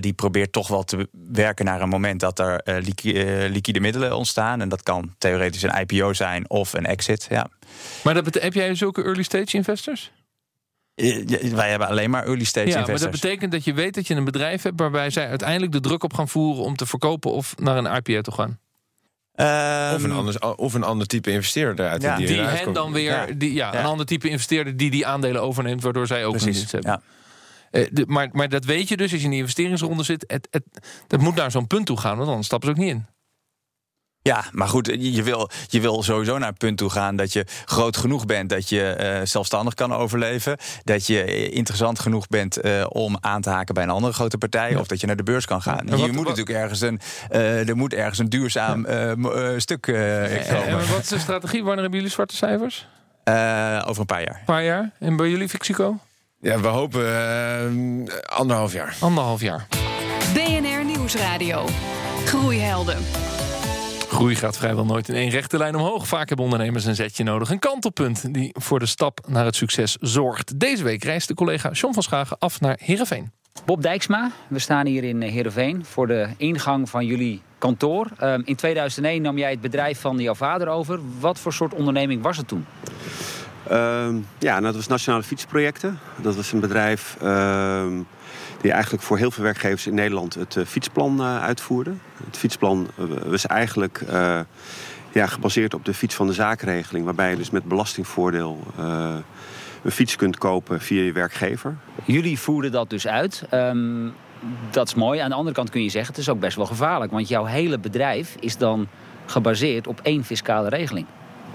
die 0.00 0.12
probeert 0.12 0.52
toch 0.52 0.68
wel 0.68 0.84
te 0.84 1.08
werken 1.32 1.64
naar 1.64 1.80
een 1.80 1.88
moment 1.88 2.20
dat 2.20 2.38
er 2.38 2.80
liquide 3.50 3.80
middelen 3.80 4.16
ontstaan. 4.16 4.60
En 4.60 4.68
dat 4.68 4.82
kan 4.82 5.14
theoretisch 5.18 5.62
een 5.62 5.86
IPO 5.86 6.12
zijn 6.12 6.50
of 6.50 6.72
een 6.72 6.86
exit. 6.86 7.26
Ja. 7.30 7.48
Maar 8.02 8.14
dat 8.14 8.34
heb 8.34 8.54
jij 8.54 8.74
zulke 8.74 9.02
early 9.02 9.22
stage 9.22 9.56
investors? 9.56 10.12
Wij 10.96 11.70
hebben 11.70 11.88
alleen 11.88 12.10
maar 12.10 12.24
early 12.24 12.44
stage 12.44 12.66
ja, 12.66 12.72
investors. 12.78 13.02
Maar 13.02 13.10
dat 13.10 13.20
betekent 13.20 13.52
dat 13.52 13.64
je 13.64 13.74
weet 13.74 13.94
dat 13.94 14.06
je 14.06 14.14
een 14.14 14.24
bedrijf 14.24 14.62
hebt 14.62 14.80
waarbij 14.80 15.10
zij 15.10 15.28
uiteindelijk 15.28 15.72
de 15.72 15.80
druk 15.80 16.04
op 16.04 16.14
gaan 16.14 16.28
voeren 16.28 16.64
om 16.64 16.76
te 16.76 16.86
verkopen 16.86 17.32
of 17.32 17.54
naar 17.58 17.76
een 17.76 17.96
IPO 17.96 18.20
te 18.20 18.32
gaan. 18.32 18.58
Um, 19.36 19.94
of, 19.94 20.02
een 20.02 20.12
ander, 20.12 20.56
of 20.56 20.74
een 20.74 20.82
ander 20.82 21.06
type 21.06 21.30
investeerder 21.30 21.84
eruit. 21.84 22.02
Ja. 22.02 22.16
Die, 22.16 22.26
die 22.26 22.40
hen 22.40 22.72
dan 22.72 22.92
weer, 22.92 23.10
ja. 23.10 23.26
Die, 23.36 23.52
ja, 23.52 23.74
een 23.74 23.84
ander 23.84 24.06
type 24.06 24.28
investeerder 24.28 24.76
die 24.76 24.90
die 24.90 25.06
aandelen 25.06 25.42
overneemt, 25.42 25.82
waardoor 25.82 26.06
zij 26.06 26.24
ook 26.24 26.30
Precies. 26.30 26.46
een 26.46 26.52
dienst 26.52 26.72
hebben. 26.72 27.02
Uh, 27.70 27.86
de, 27.90 28.04
maar, 28.06 28.28
maar 28.32 28.48
dat 28.48 28.64
weet 28.64 28.88
je 28.88 28.96
dus 28.96 29.10
als 29.10 29.20
je 29.20 29.24
in 29.24 29.30
die 29.30 29.40
investeringsronde 29.40 30.02
zit. 30.02 30.24
Het, 30.26 30.48
het, 30.50 30.64
dat 31.06 31.20
moet 31.20 31.34
naar 31.34 31.50
zo'n 31.50 31.66
punt 31.66 31.86
toe 31.86 31.96
gaan, 31.96 32.16
want 32.16 32.28
anders 32.28 32.46
stappen 32.46 32.68
ze 32.68 32.74
ook 32.74 32.80
niet 32.80 32.94
in. 32.94 33.06
Ja, 34.26 34.44
maar 34.52 34.68
goed, 34.68 34.96
je 34.98 35.22
wil, 35.22 35.50
je 35.68 35.80
wil 35.80 36.02
sowieso 36.02 36.38
naar 36.38 36.48
een 36.48 36.56
punt 36.56 36.78
toe 36.78 36.90
gaan 36.90 37.16
dat 37.16 37.32
je 37.32 37.44
groot 37.64 37.96
genoeg 37.96 38.26
bent 38.26 38.50
dat 38.50 38.68
je 38.68 38.96
uh, 39.20 39.26
zelfstandig 39.26 39.74
kan 39.74 39.94
overleven. 39.94 40.56
Dat 40.84 41.06
je 41.06 41.50
interessant 41.50 41.98
genoeg 41.98 42.26
bent 42.26 42.64
uh, 42.64 42.84
om 42.88 43.16
aan 43.20 43.40
te 43.40 43.50
haken 43.50 43.74
bij 43.74 43.82
een 43.82 43.90
andere 43.90 44.12
grote 44.12 44.38
partij. 44.38 44.70
Ja. 44.70 44.78
Of 44.78 44.86
dat 44.86 45.00
je 45.00 45.06
naar 45.06 45.16
de 45.16 45.22
beurs 45.22 45.46
kan 45.46 45.62
gaan. 45.62 45.86
Ja, 45.86 45.96
je 45.96 46.06
moet 46.06 46.14
wat, 46.14 46.36
natuurlijk 46.36 46.58
ergens 46.58 46.80
een, 46.80 47.00
uh, 47.32 47.68
er 47.68 47.76
moet 47.76 47.94
ergens 47.94 48.18
een 48.18 48.28
duurzaam 48.28 48.86
stuk 49.56 49.80
komen. 49.80 50.66
En 50.66 50.88
wat 50.88 51.02
is 51.02 51.08
de 51.08 51.18
strategie? 51.18 51.62
Wanneer 51.62 51.82
hebben 51.82 51.98
jullie 51.98 52.14
zwarte 52.14 52.36
cijfers? 52.36 52.88
over 53.86 54.00
een 54.00 54.06
paar 54.06 54.22
jaar. 54.22 54.36
Een 54.38 54.44
paar 54.44 54.64
jaar. 54.64 54.90
En 54.98 55.16
bij 55.16 55.28
jullie, 55.28 55.48
Fixico? 55.48 55.98
Ja, 56.40 56.60
we 56.60 56.66
hopen 56.66 58.08
anderhalf 58.26 58.72
jaar. 58.72 58.96
Anderhalf 59.00 59.40
jaar. 59.40 59.66
BNR 60.34 60.84
Nieuwsradio. 60.84 61.64
Groeihelden. 62.24 62.98
Groei 64.16 64.34
gaat 64.34 64.56
vrijwel 64.56 64.84
nooit 64.84 65.08
in 65.08 65.14
één 65.14 65.30
rechte 65.30 65.58
lijn 65.58 65.74
omhoog. 65.74 66.06
Vaak 66.06 66.28
hebben 66.28 66.44
ondernemers 66.44 66.84
een 66.84 66.94
zetje 66.94 67.24
nodig. 67.24 67.50
Een 67.50 67.58
kantelpunt 67.58 68.34
die 68.34 68.50
voor 68.52 68.78
de 68.78 68.86
stap 68.86 69.20
naar 69.26 69.44
het 69.44 69.56
succes 69.56 69.96
zorgt. 70.00 70.60
Deze 70.60 70.84
week 70.84 71.04
reist 71.04 71.28
de 71.28 71.34
collega 71.34 71.70
John 71.70 71.94
van 71.94 72.02
Schagen 72.02 72.38
af 72.38 72.60
naar 72.60 72.78
Heerenveen. 72.82 73.32
Bob 73.64 73.82
Dijksma, 73.82 74.30
we 74.48 74.58
staan 74.58 74.86
hier 74.86 75.04
in 75.04 75.22
Heerenveen 75.22 75.84
voor 75.84 76.06
de 76.06 76.28
ingang 76.36 76.90
van 76.90 77.06
jullie 77.06 77.42
kantoor. 77.58 78.10
Um, 78.22 78.42
in 78.44 78.56
2001 78.56 79.22
nam 79.22 79.38
jij 79.38 79.50
het 79.50 79.60
bedrijf 79.60 80.00
van 80.00 80.18
jouw 80.18 80.34
vader 80.34 80.68
over. 80.68 81.00
Wat 81.20 81.38
voor 81.38 81.52
soort 81.52 81.74
onderneming 81.74 82.22
was 82.22 82.36
het 82.36 82.48
toen? 82.48 82.66
Uh, 83.70 84.06
ja, 84.38 84.60
dat 84.60 84.74
was 84.74 84.86
Nationale 84.86 85.22
Fietsprojecten. 85.22 85.98
Dat 86.16 86.36
was 86.36 86.52
een 86.52 86.60
bedrijf 86.60 87.16
uh, 87.22 87.84
die 88.60 88.72
eigenlijk 88.72 89.02
voor 89.02 89.18
heel 89.18 89.30
veel 89.30 89.44
werkgevers 89.44 89.86
in 89.86 89.94
Nederland 89.94 90.34
het 90.34 90.54
uh, 90.54 90.64
fietsplan 90.64 91.20
uh, 91.20 91.42
uitvoerde. 91.42 91.92
Het 92.24 92.36
fietsplan 92.36 92.88
uh, 92.98 93.06
was 93.26 93.46
eigenlijk 93.46 94.04
ja, 95.12 95.26
gebaseerd 95.26 95.74
op 95.74 95.84
de 95.84 95.94
fiets 95.94 96.14
van 96.14 96.26
de 96.26 96.32
zaakregeling, 96.32 97.04
waarbij 97.04 97.30
je 97.30 97.36
dus 97.36 97.50
met 97.50 97.64
belastingvoordeel 97.64 98.62
een 99.82 99.92
fiets 99.92 100.16
kunt 100.16 100.38
kopen 100.38 100.80
via 100.80 101.02
je 101.02 101.12
werkgever. 101.12 101.76
Jullie 102.04 102.38
voerden 102.38 102.72
dat 102.72 102.90
dus 102.90 103.06
uit. 103.06 103.44
Um, 103.54 104.12
dat 104.70 104.86
is 104.86 104.94
mooi. 104.94 105.20
Aan 105.20 105.28
de 105.28 105.34
andere 105.34 105.54
kant 105.54 105.70
kun 105.70 105.82
je 105.82 105.88
zeggen, 105.88 106.10
het 106.10 106.20
is 106.20 106.28
ook 106.28 106.40
best 106.40 106.56
wel 106.56 106.66
gevaarlijk. 106.66 107.12
Want 107.12 107.28
jouw 107.28 107.44
hele 107.44 107.78
bedrijf 107.78 108.36
is 108.40 108.56
dan 108.56 108.88
gebaseerd 109.26 109.86
op 109.86 110.00
één 110.02 110.24
fiscale 110.24 110.68
regeling. 110.68 111.06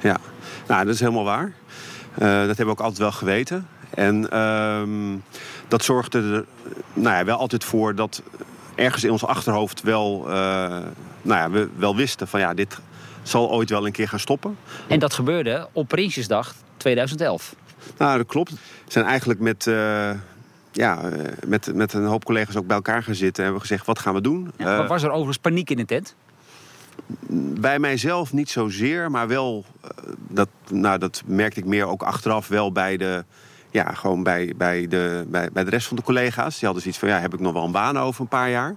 Ja, 0.02 0.18
nou, 0.68 0.86
dat 0.86 0.94
is 0.94 1.00
helemaal 1.00 1.24
waar. 1.24 1.54
Dat 2.16 2.28
hebben 2.28 2.66
we 2.66 2.72
ook 2.72 2.80
altijd 2.80 2.98
wel 2.98 3.12
geweten. 3.12 3.68
En 3.90 4.28
uh, 4.34 5.18
dat 5.68 5.84
zorgde 5.84 6.20
er 6.20 6.46
nou 6.94 7.16
ja, 7.18 7.26
wel 7.26 7.38
altijd 7.38 7.64
voor 7.64 7.96
dat 7.96 8.22
ergens 8.76 9.04
in 9.04 9.12
ons 9.12 9.26
achterhoofd 9.26 9.82
wel, 9.82 10.24
uh, 10.28 10.34
nou 11.22 11.40
ja, 11.40 11.50
we 11.50 11.70
wel 11.76 11.96
wisten 11.96 12.28
van 12.28 12.40
ja, 12.40 12.54
dit 12.54 12.80
zal 13.24 13.52
ooit 13.52 13.70
wel 13.70 13.86
een 13.86 13.92
keer 13.92 14.08
gaan 14.08 14.20
stoppen. 14.20 14.58
En 14.88 15.00
dat 15.00 15.14
gebeurde 15.14 15.68
op 15.72 15.88
Prinsjesdag 15.88 16.56
2011. 16.78 17.56
Nou, 17.98 18.18
dat 18.18 18.28
klopt. 18.28 18.52
We 18.52 18.58
zijn 18.88 19.06
eigenlijk 19.06 19.40
met, 19.40 19.66
uh, 19.66 20.12
ja, 20.72 21.02
met, 21.46 21.74
met 21.74 21.94
een 21.94 22.06
hoop 22.06 22.26
collega's 22.26 22.56
ook 22.56 22.68
bij 22.68 22.76
elkaar 22.76 23.04
gaan 23.04 23.16
zitten. 23.16 23.38
En 23.38 23.44
hebben 23.44 23.62
gezegd, 23.62 23.86
wat 23.86 24.00
gaan 24.00 24.14
we 24.14 24.22
doen? 24.22 24.52
Ja, 24.58 24.88
was 24.88 25.04
er 25.04 25.10
overigens 25.10 25.38
paniek 25.38 25.70
in 25.70 25.78
de 25.78 25.86
tent? 25.86 26.16
Bij 27.60 27.80
mijzelf 27.80 28.34
niet 28.34 28.50
zozeer, 28.50 29.12
maar 29.12 29.28
wel, 29.28 29.66
dat, 30.28 30.50
nou, 30.70 30.98
dat 30.98 31.24
merkte 31.26 31.60
ik 31.60 31.66
meer 31.66 31.86
ook 31.86 32.04
achteraf 32.04 32.48
wel 32.48 32.72
bij 32.72 32.98
de, 32.98 33.24
ja, 33.72 33.94
gewoon 33.94 34.24
bij, 34.24 34.54
bij, 34.58 34.88
de, 34.88 35.26
bij, 35.28 35.50
bij 35.54 35.64
de 35.64 35.70
rest 35.70 35.88
van 35.88 35.98
de 35.98 36.04
collega's. 36.04 36.54
Die 36.54 36.64
hadden 36.64 36.82
zoiets 36.82 37.00
van, 37.00 37.10
ja, 37.10 37.20
heb 37.20 37.34
ik 37.34 37.40
nog 37.40 37.54
wel 37.54 37.64
een 37.64 37.72
baan 37.72 37.98
over 38.00 38.22
een 38.22 38.28
paar 38.28 38.50
jaar? 38.50 38.76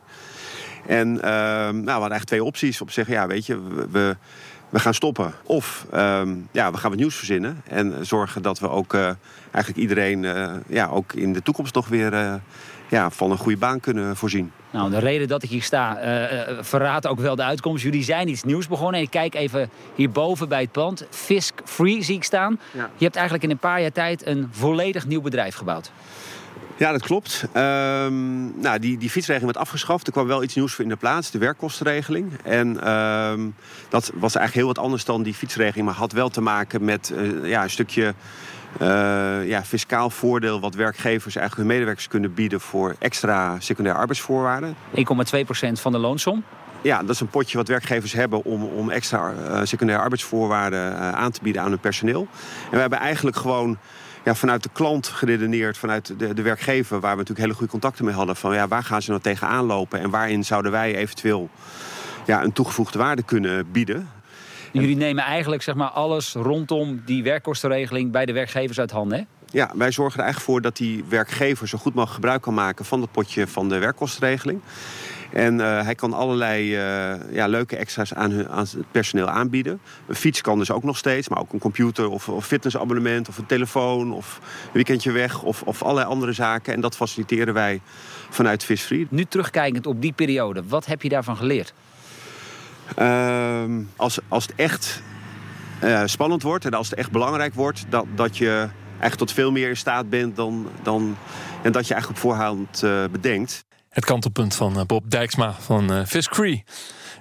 En 0.87 1.09
uh, 1.09 1.23
nou, 1.23 1.73
we 1.73 1.91
hadden 1.91 2.11
eigenlijk 2.11 2.25
twee 2.25 2.45
opties. 2.45 2.81
Op 2.81 2.91
zeggen, 2.91 3.15
ja, 3.15 3.27
weet 3.27 3.47
je, 3.47 3.63
we, 3.91 4.17
we 4.69 4.79
gaan 4.79 4.95
stoppen. 4.95 5.33
Of 5.43 5.87
uh, 5.95 6.23
ja, 6.51 6.71
we 6.71 6.77
gaan 6.77 6.91
wat 6.91 6.99
nieuws 6.99 7.17
verzinnen. 7.17 7.63
En 7.69 8.07
zorgen 8.07 8.43
dat 8.43 8.59
we 8.59 8.69
ook 8.69 8.95
uh, 8.95 9.11
eigenlijk 9.51 9.77
iedereen 9.77 10.23
uh, 10.23 10.53
ja, 10.67 10.87
ook 10.87 11.13
in 11.13 11.33
de 11.33 11.43
toekomst 11.43 11.75
nog 11.75 11.89
weer 11.89 12.41
ja, 12.95 13.11
van 13.11 13.31
een 13.31 13.39
goede 13.39 13.59
baan 13.59 13.81
kunnen 13.81 14.17
voorzien. 14.17 14.53
Nou, 14.71 14.91
de 14.91 14.99
reden 14.99 15.29
dat 15.29 15.43
ik 15.43 15.51
hier 15.51 15.63
sta 15.63 15.99
verraadt 16.61 17.07
ook 17.07 17.21
wel 17.21 17.37
de 17.37 17.43
uitkomst. 17.43 17.83
Jullie 17.83 18.03
zijn 18.03 18.29
iets 18.29 18.43
nieuws 18.43 18.69
begonnen. 18.69 19.01
Ik 19.01 19.11
kijk 19.11 19.35
even 19.35 19.71
hierboven 19.95 20.49
bij 20.49 20.61
het 20.61 20.73
pand. 20.73 21.07
Fisk 21.11 21.61
Free 21.65 22.03
zie 22.03 22.17
ik 22.17 22.25
staan. 22.25 22.61
Ja. 22.73 22.91
Je 22.97 23.05
hebt 23.05 23.17
eigenlijk 23.17 23.45
in 23.45 23.51
een 23.51 23.59
paar 23.59 23.81
jaar 23.81 23.93
tijd 23.93 24.27
een 24.27 24.49
volledig 24.51 25.07
nieuw 25.07 25.21
bedrijf 25.21 25.55
gebouwd. 25.55 25.91
Ja, 26.77 26.93
dat 26.93 27.03
klopt. 27.03 27.47
Um, 27.57 28.61
nou, 28.61 28.79
die, 28.79 28.99
die 28.99 29.11
fietsregeling 29.11 29.53
werd 29.53 29.67
afgeschaft. 29.67 30.07
Er 30.07 30.13
kwam 30.13 30.27
wel 30.27 30.43
iets 30.43 30.55
nieuws 30.55 30.73
voor 30.75 30.85
in 30.85 30.91
de 30.91 30.97
plaats, 30.97 31.31
de 31.31 31.39
werkkostenregeling. 31.39 32.33
En 32.43 32.93
um, 32.93 33.55
dat 33.89 34.11
was 34.15 34.35
eigenlijk 34.35 34.55
heel 34.55 34.67
wat 34.67 34.79
anders 34.79 35.05
dan 35.05 35.23
die 35.23 35.35
fietsregeling... 35.35 35.87
maar 35.87 35.97
had 35.97 36.13
wel 36.13 36.29
te 36.29 36.41
maken 36.41 36.85
met 36.85 37.13
uh, 37.15 37.49
ja, 37.49 37.63
een 37.63 37.71
stukje 37.71 38.03
uh, 38.03 38.11
ja, 39.45 39.65
fiscaal 39.65 40.11
voordeel... 40.11 40.61
wat 40.61 40.75
werkgevers 40.75 41.37
eigenlijk 41.37 41.57
hun 41.57 41.77
medewerkers 41.77 42.09
kunnen 42.09 42.35
bieden... 42.35 42.61
voor 42.61 42.95
extra 42.99 43.61
secundaire 43.61 44.01
arbeidsvoorwaarden. 44.01 44.75
1,2% 44.97 45.03
van 45.73 45.93
de 45.93 45.99
loonsom? 45.99 46.45
Ja, 46.85 47.01
dat 47.01 47.11
is 47.11 47.21
een 47.21 47.29
potje 47.29 47.57
wat 47.57 47.69
werkgevers 47.69 48.13
hebben 48.13 48.45
om, 48.45 48.63
om 48.63 48.91
extra 48.91 49.33
uh, 49.33 49.61
secundaire 49.63 50.03
arbeidsvoorwaarden 50.03 50.97
aan 51.15 51.31
te 51.31 51.41
bieden 51.43 51.63
aan 51.63 51.69
hun 51.69 51.79
personeel. 51.79 52.29
En 52.65 52.71
we 52.71 52.79
hebben 52.79 52.99
eigenlijk 52.99 53.37
gewoon 53.37 53.79
ja, 54.25 54.35
vanuit 54.35 54.63
de 54.63 54.69
klant 54.73 55.07
geredeneerd, 55.07 55.79
vanuit 55.79 56.19
de, 56.19 56.35
de 56.35 56.43
werkgever, 56.43 57.01
waar 57.01 57.11
we 57.11 57.17
natuurlijk 57.17 57.47
hele 57.47 57.55
goede 57.55 57.73
contacten 57.73 58.05
mee 58.05 58.15
hadden. 58.15 58.37
Van 58.37 58.55
ja, 58.55 58.69
waar 58.69 58.83
gaan 58.83 59.03
ze 59.03 59.11
nou 59.11 59.23
tegenaan 59.23 59.65
lopen 59.65 60.01
en 60.01 60.11
waarin 60.11 60.45
zouden 60.45 60.71
wij 60.73 60.97
eventueel 60.97 61.51
ja, 62.27 62.43
een 62.43 62.53
toegevoegde 62.53 62.99
waarde 62.99 63.23
kunnen 63.23 63.71
bieden. 63.71 64.09
Jullie 64.81 64.97
nemen 64.97 65.25
eigenlijk 65.25 65.63
zeg 65.63 65.75
maar, 65.75 65.89
alles 65.89 66.33
rondom 66.33 67.03
die 67.05 67.23
werkkostenregeling 67.23 68.11
bij 68.11 68.27
de 68.27 68.33
werkgevers 68.33 68.81
uit 68.81 68.91
handen, 68.91 69.19
hè? 69.19 69.25
Ja, 69.51 69.71
wij 69.75 69.91
zorgen 69.91 70.19
er 70.19 70.25
eigenlijk 70.25 70.53
voor 70.53 70.61
dat 70.61 70.77
die 70.77 71.05
werkgever 71.09 71.69
zo 71.69 71.79
goed 71.79 71.95
mogelijk 71.95 72.15
gebruik 72.15 72.43
kan 72.43 72.55
maken 72.55 72.85
van 72.85 73.01
dat 73.01 73.13
potje 73.13 73.47
van 73.47 73.69
de 73.69 73.79
werkkostenregeling. 73.79 74.61
En 75.33 75.55
uh, 75.59 75.83
hij 75.83 75.95
kan 75.95 76.13
allerlei 76.13 76.77
uh, 76.77 77.35
ja, 77.35 77.47
leuke 77.47 77.77
extra's 77.77 78.15
aan, 78.15 78.31
hun, 78.31 78.49
aan, 78.49 78.61
het 78.61 78.91
personeel 78.91 79.29
aanbieden. 79.29 79.81
Een 80.07 80.15
fiets 80.15 80.41
kan 80.41 80.59
dus 80.59 80.71
ook 80.71 80.83
nog 80.83 80.97
steeds, 80.97 81.29
maar 81.29 81.39
ook 81.39 81.53
een 81.53 81.59
computer 81.59 82.09
of, 82.09 82.29
of 82.29 82.47
fitnessabonnement 82.47 83.29
of 83.29 83.39
een 83.39 83.47
telefoon 83.47 84.13
of 84.13 84.41
een 84.65 84.71
weekendje 84.73 85.13
weg 85.13 85.43
of, 85.43 85.63
of 85.63 85.83
allerlei 85.83 86.07
andere 86.07 86.33
zaken. 86.33 86.75
En 86.75 86.81
dat 86.81 86.97
faciliteren 86.97 87.55
wij 87.55 87.81
vanuit 88.31 88.65
Visfree. 88.65 89.07
Nu 89.11 89.25
terugkijkend 89.25 89.87
op 89.87 90.01
die 90.03 90.13
periode, 90.13 90.63
wat 90.69 90.87
heb 90.87 91.03
je 91.03 91.09
daarvan 91.09 91.37
geleerd? 91.37 91.75
Uh, 92.99 93.65
als, 93.97 94.19
als 94.29 94.47
het 94.47 94.55
echt 94.57 95.03
uh, 95.85 96.03
spannend 96.05 96.43
wordt 96.43 96.65
en 96.65 96.75
als 96.75 96.91
het 96.91 96.99
echt 96.99 97.11
belangrijk 97.11 97.55
wordt, 97.55 97.85
dat, 97.89 98.07
dat 98.15 98.37
je 98.37 98.69
echt 98.99 99.19
tot 99.19 99.33
veel 99.33 99.51
meer 99.51 99.69
in 99.69 99.77
staat 99.77 100.11
bent 100.11 100.37
dan, 100.37 100.69
dan 100.83 101.17
en 101.63 101.73
dat 101.73 101.87
je 101.87 101.95
eigenlijk 101.95 102.23
op 102.23 102.31
voorhand 102.31 102.83
uh, 102.85 103.05
bedenkt. 103.11 103.65
Het 103.89 104.05
kantelpunt 104.05 104.55
van 104.55 104.79
eh, 104.79 104.85
Bob 104.85 105.11
Dijksma 105.11 105.53
van 105.53 105.93
uh, 105.93 106.05
Fiscree. 106.05 106.65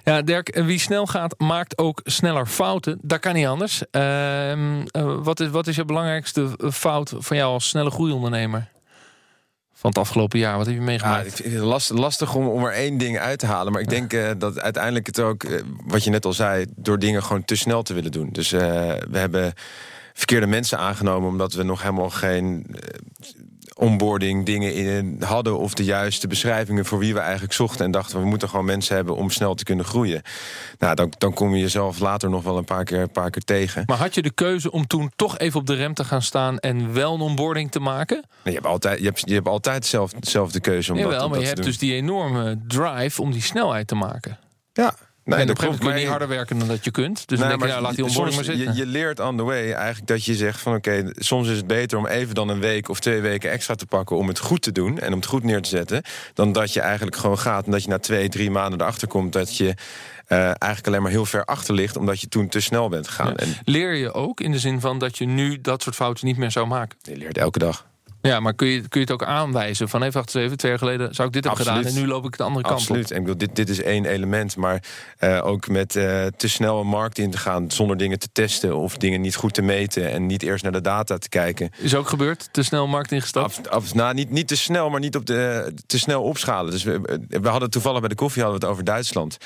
Ja, 0.04 0.22
Dirk, 0.22 0.60
wie 0.64 0.78
snel 0.78 1.06
gaat, 1.06 1.34
maakt 1.38 1.78
ook 1.78 2.00
sneller 2.04 2.46
fouten. 2.46 2.98
Dat 3.02 3.18
kan 3.18 3.34
niet 3.34 3.46
anders. 3.46 3.82
Uh, 3.90 4.82
wat, 5.22 5.40
is, 5.40 5.48
wat 5.48 5.66
is 5.66 5.76
je 5.76 5.84
belangrijkste 5.84 6.70
fout 6.72 7.14
van 7.18 7.36
jou 7.36 7.52
als 7.52 7.68
snelle 7.68 7.90
groeiondernemer? 7.90 8.72
Van 9.84 9.92
het 9.92 10.02
afgelopen 10.02 10.38
jaar, 10.38 10.56
wat 10.56 10.66
heb 10.66 10.74
je 10.74 10.80
meegemaakt? 10.80 11.22
Ja, 11.22 11.30
ik 11.30 11.36
vind 11.36 11.54
het 11.54 11.62
lastig, 11.62 11.96
lastig 11.96 12.34
om, 12.34 12.48
om 12.48 12.64
er 12.64 12.72
één 12.72 12.98
ding 12.98 13.18
uit 13.18 13.38
te 13.38 13.46
halen. 13.46 13.72
Maar 13.72 13.80
ik 13.80 13.88
denk 13.88 14.12
uh, 14.12 14.30
dat 14.38 14.60
uiteindelijk 14.60 15.06
het 15.06 15.20
ook, 15.20 15.46
wat 15.86 16.04
je 16.04 16.10
net 16.10 16.24
al 16.24 16.32
zei, 16.32 16.66
door 16.76 16.98
dingen 16.98 17.22
gewoon 17.22 17.44
te 17.44 17.56
snel 17.56 17.82
te 17.82 17.94
willen 17.94 18.12
doen. 18.12 18.28
Dus 18.32 18.50
we 18.50 19.08
hebben 19.12 19.52
verkeerde 20.12 20.46
mensen 20.46 20.78
aangenomen 20.78 21.28
omdat 21.28 21.52
we 21.52 21.62
nog 21.62 21.82
helemaal 21.82 22.10
geen 22.10 22.66
onboarding 23.76 24.46
dingen 24.46 24.74
in 24.74 25.22
hadden 25.22 25.58
of 25.58 25.74
de 25.74 25.84
juiste 25.84 26.26
beschrijvingen 26.26 26.84
voor 26.84 26.98
wie 26.98 27.14
we 27.14 27.20
eigenlijk 27.20 27.52
zochten 27.52 27.84
en 27.84 27.90
dachten 27.90 28.20
we 28.20 28.26
moeten 28.26 28.48
gewoon 28.48 28.64
mensen 28.64 28.96
hebben 28.96 29.16
om 29.16 29.30
snel 29.30 29.54
te 29.54 29.64
kunnen 29.64 29.84
groeien. 29.84 30.22
Nou, 30.78 30.94
dan, 30.94 31.12
dan 31.18 31.32
kom 31.32 31.54
je 31.54 31.60
jezelf 31.60 31.98
later 31.98 32.30
nog 32.30 32.42
wel 32.42 32.58
een 32.58 32.64
paar 32.64 32.84
keer, 32.84 33.00
een 33.00 33.10
paar 33.10 33.30
keer 33.30 33.42
tegen. 33.42 33.82
Maar 33.86 33.96
had 33.96 34.14
je 34.14 34.22
de 34.22 34.30
keuze 34.30 34.70
om 34.70 34.86
toen 34.86 35.12
toch 35.16 35.38
even 35.38 35.60
op 35.60 35.66
de 35.66 35.74
rem 35.74 35.94
te 35.94 36.04
gaan 36.04 36.22
staan 36.22 36.58
en 36.58 36.92
wel 36.92 37.14
een 37.14 37.20
onboarding 37.20 37.70
te 37.70 37.80
maken? 37.80 38.16
Nee, 38.16 38.54
je 38.54 38.60
hebt 38.60 38.66
altijd, 38.66 38.98
je 38.98 39.04
hebt, 39.04 39.22
je 39.24 39.34
hebt 39.34 39.48
altijd 39.48 39.86
zelf, 39.86 40.12
dezelfde 40.12 40.60
keuze 40.60 40.92
om 40.92 40.98
Jawel, 40.98 41.12
dat, 41.12 41.22
om 41.22 41.30
maar 41.30 41.38
dat 41.38 41.48
je 41.48 41.54
te 41.54 41.60
hebt 41.62 41.78
doen. 41.78 41.88
dus 41.88 41.88
die 41.88 42.02
enorme 42.02 42.58
drive 42.66 43.22
om 43.22 43.32
die 43.32 43.42
snelheid 43.42 43.86
te 43.86 43.94
maken. 43.94 44.38
Ja, 44.72 44.94
Nee, 45.24 45.38
en 45.38 45.46
dat 45.46 45.56
een 45.56 45.62
gegeven 45.62 45.64
moment 45.66 45.78
kun 45.78 45.88
je 45.88 45.92
klopt, 45.92 46.00
niet 46.00 46.08
harder 46.08 46.28
werken 46.28 46.58
dan 46.58 46.68
dat 46.68 46.84
je 46.84 46.90
kunt. 46.90 47.28
Dus 47.28 47.38
Nee, 47.38 47.48
denk 47.48 47.60
je, 47.60 47.66
maar 47.68 47.80
laat 47.80 47.94
die 47.94 48.04
onboarding 48.04 48.36
maar 48.36 48.44
soms- 48.44 48.56
zitten. 48.58 48.76
Je, 48.76 48.80
je 48.84 48.86
leert 48.86 49.20
on 49.20 49.36
the 49.36 49.42
way 49.42 49.72
eigenlijk 49.72 50.06
dat 50.06 50.24
je 50.24 50.34
zegt 50.34 50.60
van 50.60 50.74
oké, 50.74 51.10
soms 51.14 51.48
is 51.48 51.56
het 51.56 51.66
beter 51.66 51.98
om 51.98 52.06
even 52.06 52.34
dan 52.34 52.48
een 52.48 52.60
week 52.60 52.88
of 52.88 53.00
twee 53.00 53.20
weken 53.20 53.50
extra 53.50 53.74
te 53.74 53.86
pakken 53.86 54.16
om 54.16 54.28
het 54.28 54.38
goed 54.38 54.62
te 54.62 54.72
doen 54.72 54.98
en 54.98 55.12
om 55.12 55.18
het 55.18 55.26
goed 55.28 55.42
neer 55.42 55.62
te 55.62 55.68
zetten, 55.68 56.02
dan 56.34 56.52
dat 56.52 56.72
je 56.72 56.80
eigenlijk 56.80 57.16
gewoon 57.16 57.38
gaat 57.38 57.64
en 57.64 57.70
dat 57.70 57.82
je 57.82 57.88
na 57.88 57.98
twee, 57.98 58.28
drie 58.28 58.50
maanden 58.50 58.80
erachter 58.80 59.08
komt 59.08 59.32
dat 59.32 59.56
je 59.56 59.74
eh, 60.26 60.38
eigenlijk 60.38 60.86
alleen 60.86 61.02
maar 61.02 61.10
heel 61.10 61.26
ver 61.26 61.44
achter 61.44 61.74
ligt 61.74 61.96
omdat 61.96 62.20
je 62.20 62.28
toen 62.28 62.48
te 62.48 62.60
snel 62.60 62.88
bent 62.88 63.08
gegaan. 63.08 63.26
Ja. 63.26 63.34
En 63.36 63.54
Leer 63.64 63.94
je 63.94 64.12
ook 64.12 64.40
in 64.40 64.52
de 64.52 64.58
zin 64.58 64.80
van 64.80 64.98
dat 64.98 65.18
je 65.18 65.26
nu 65.26 65.60
dat 65.60 65.82
soort 65.82 65.94
fouten 65.96 66.26
niet 66.26 66.36
meer 66.36 66.50
zou 66.50 66.66
maken? 66.66 66.98
je 67.02 67.16
leert 67.16 67.38
elke 67.38 67.58
dag. 67.58 67.86
Ja, 68.28 68.40
maar 68.40 68.54
kun 68.54 68.68
je, 68.68 68.80
kun 68.80 69.00
je 69.00 69.06
het 69.06 69.10
ook 69.10 69.24
aanwijzen? 69.24 69.88
Van 69.88 70.02
even, 70.02 70.12
wacht 70.12 70.34
eens 70.34 70.44
even, 70.44 70.56
twee 70.56 70.70
jaar 70.70 70.80
geleden 70.80 71.14
zou 71.14 71.28
ik 71.28 71.34
dit 71.34 71.44
hebben 71.44 71.60
Absoluut. 71.60 71.86
gedaan... 71.86 72.02
en 72.02 72.06
nu 72.06 72.12
loop 72.12 72.24
ik 72.24 72.36
de 72.36 72.42
andere 72.42 72.64
kant 72.64 72.80
Absoluut. 72.80 73.04
op. 73.04 73.10
En 73.10 73.16
ik 73.16 73.22
bedoel, 73.22 73.38
dit, 73.38 73.56
dit 73.56 73.68
is 73.68 73.82
één 73.82 74.04
element. 74.04 74.56
Maar 74.56 74.82
eh, 75.18 75.46
ook 75.46 75.68
met 75.68 75.96
eh, 75.96 76.26
te 76.36 76.48
snel 76.48 76.80
een 76.80 76.86
markt 76.86 77.18
in 77.18 77.30
te 77.30 77.38
gaan 77.38 77.70
zonder 77.70 77.96
dingen 77.96 78.18
te 78.18 78.28
testen 78.32 78.76
of 78.76 78.96
dingen 78.96 79.20
niet 79.20 79.36
goed 79.36 79.54
te 79.54 79.62
meten 79.62 80.10
en 80.10 80.26
niet 80.26 80.42
eerst 80.42 80.62
naar 80.62 80.72
de 80.72 80.80
data 80.80 81.18
te 81.18 81.28
kijken. 81.28 81.70
Is 81.78 81.94
ook 81.94 82.08
gebeurd? 82.08 82.48
Te 82.50 82.62
snel 82.62 82.86
markt 82.86 83.12
ingestapt? 83.12 83.68
Af, 83.68 83.82
af, 83.82 83.94
nou, 83.94 84.14
niet, 84.14 84.30
niet 84.30 84.48
te 84.48 84.56
snel, 84.56 84.90
maar 84.90 85.00
niet 85.00 85.16
op 85.16 85.26
de, 85.26 85.72
te 85.86 85.98
snel 85.98 86.22
opschalen. 86.22 86.70
Dus 86.70 86.82
we, 86.82 87.20
we 87.28 87.48
hadden 87.48 87.70
toevallig 87.70 88.00
bij 88.00 88.08
de 88.08 88.14
koffie 88.14 88.42
hadden 88.42 88.60
we 88.60 88.66
het 88.66 88.74
over 88.74 88.84
Duitsland. 88.84 89.36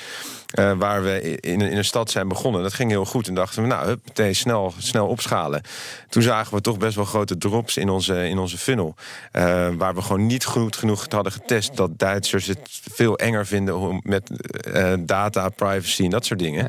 Eh, 0.49 0.71
waar 0.77 1.03
we 1.03 1.37
in, 1.39 1.61
in 1.61 1.77
een 1.77 1.85
stad 1.85 2.11
zijn 2.11 2.27
begonnen. 2.27 2.61
Dat 2.61 2.73
ging 2.73 2.91
heel 2.91 3.05
goed. 3.05 3.27
En 3.27 3.33
dachten 3.33 3.61
we, 3.61 3.67
nou, 3.67 3.85
hup, 3.85 3.99
meteen 4.05 4.35
snel, 4.35 4.73
snel 4.77 5.07
opschalen. 5.07 5.61
Toen 6.09 6.21
zagen 6.21 6.55
we 6.55 6.61
toch 6.61 6.77
best 6.77 6.95
wel 6.95 7.05
grote 7.05 7.37
drops 7.37 7.77
in 7.77 7.89
onze, 7.89 8.27
in 8.27 8.37
onze 8.37 8.57
funnel. 8.57 8.95
Eh, 9.31 9.69
waar 9.77 9.95
we 9.95 10.01
gewoon 10.01 10.25
niet 10.25 10.45
goed 10.45 10.75
genoeg 10.75 11.05
hadden 11.09 11.31
getest. 11.31 11.75
Dat 11.75 11.99
Duitsers 11.99 12.45
het 12.45 12.59
veel 12.91 13.17
enger 13.17 13.45
vinden 13.45 13.77
om 13.77 13.99
met 14.03 14.29
eh, 14.73 14.93
data, 14.99 15.49
privacy 15.49 16.03
en 16.03 16.09
dat 16.09 16.25
soort 16.25 16.39
dingen. 16.39 16.67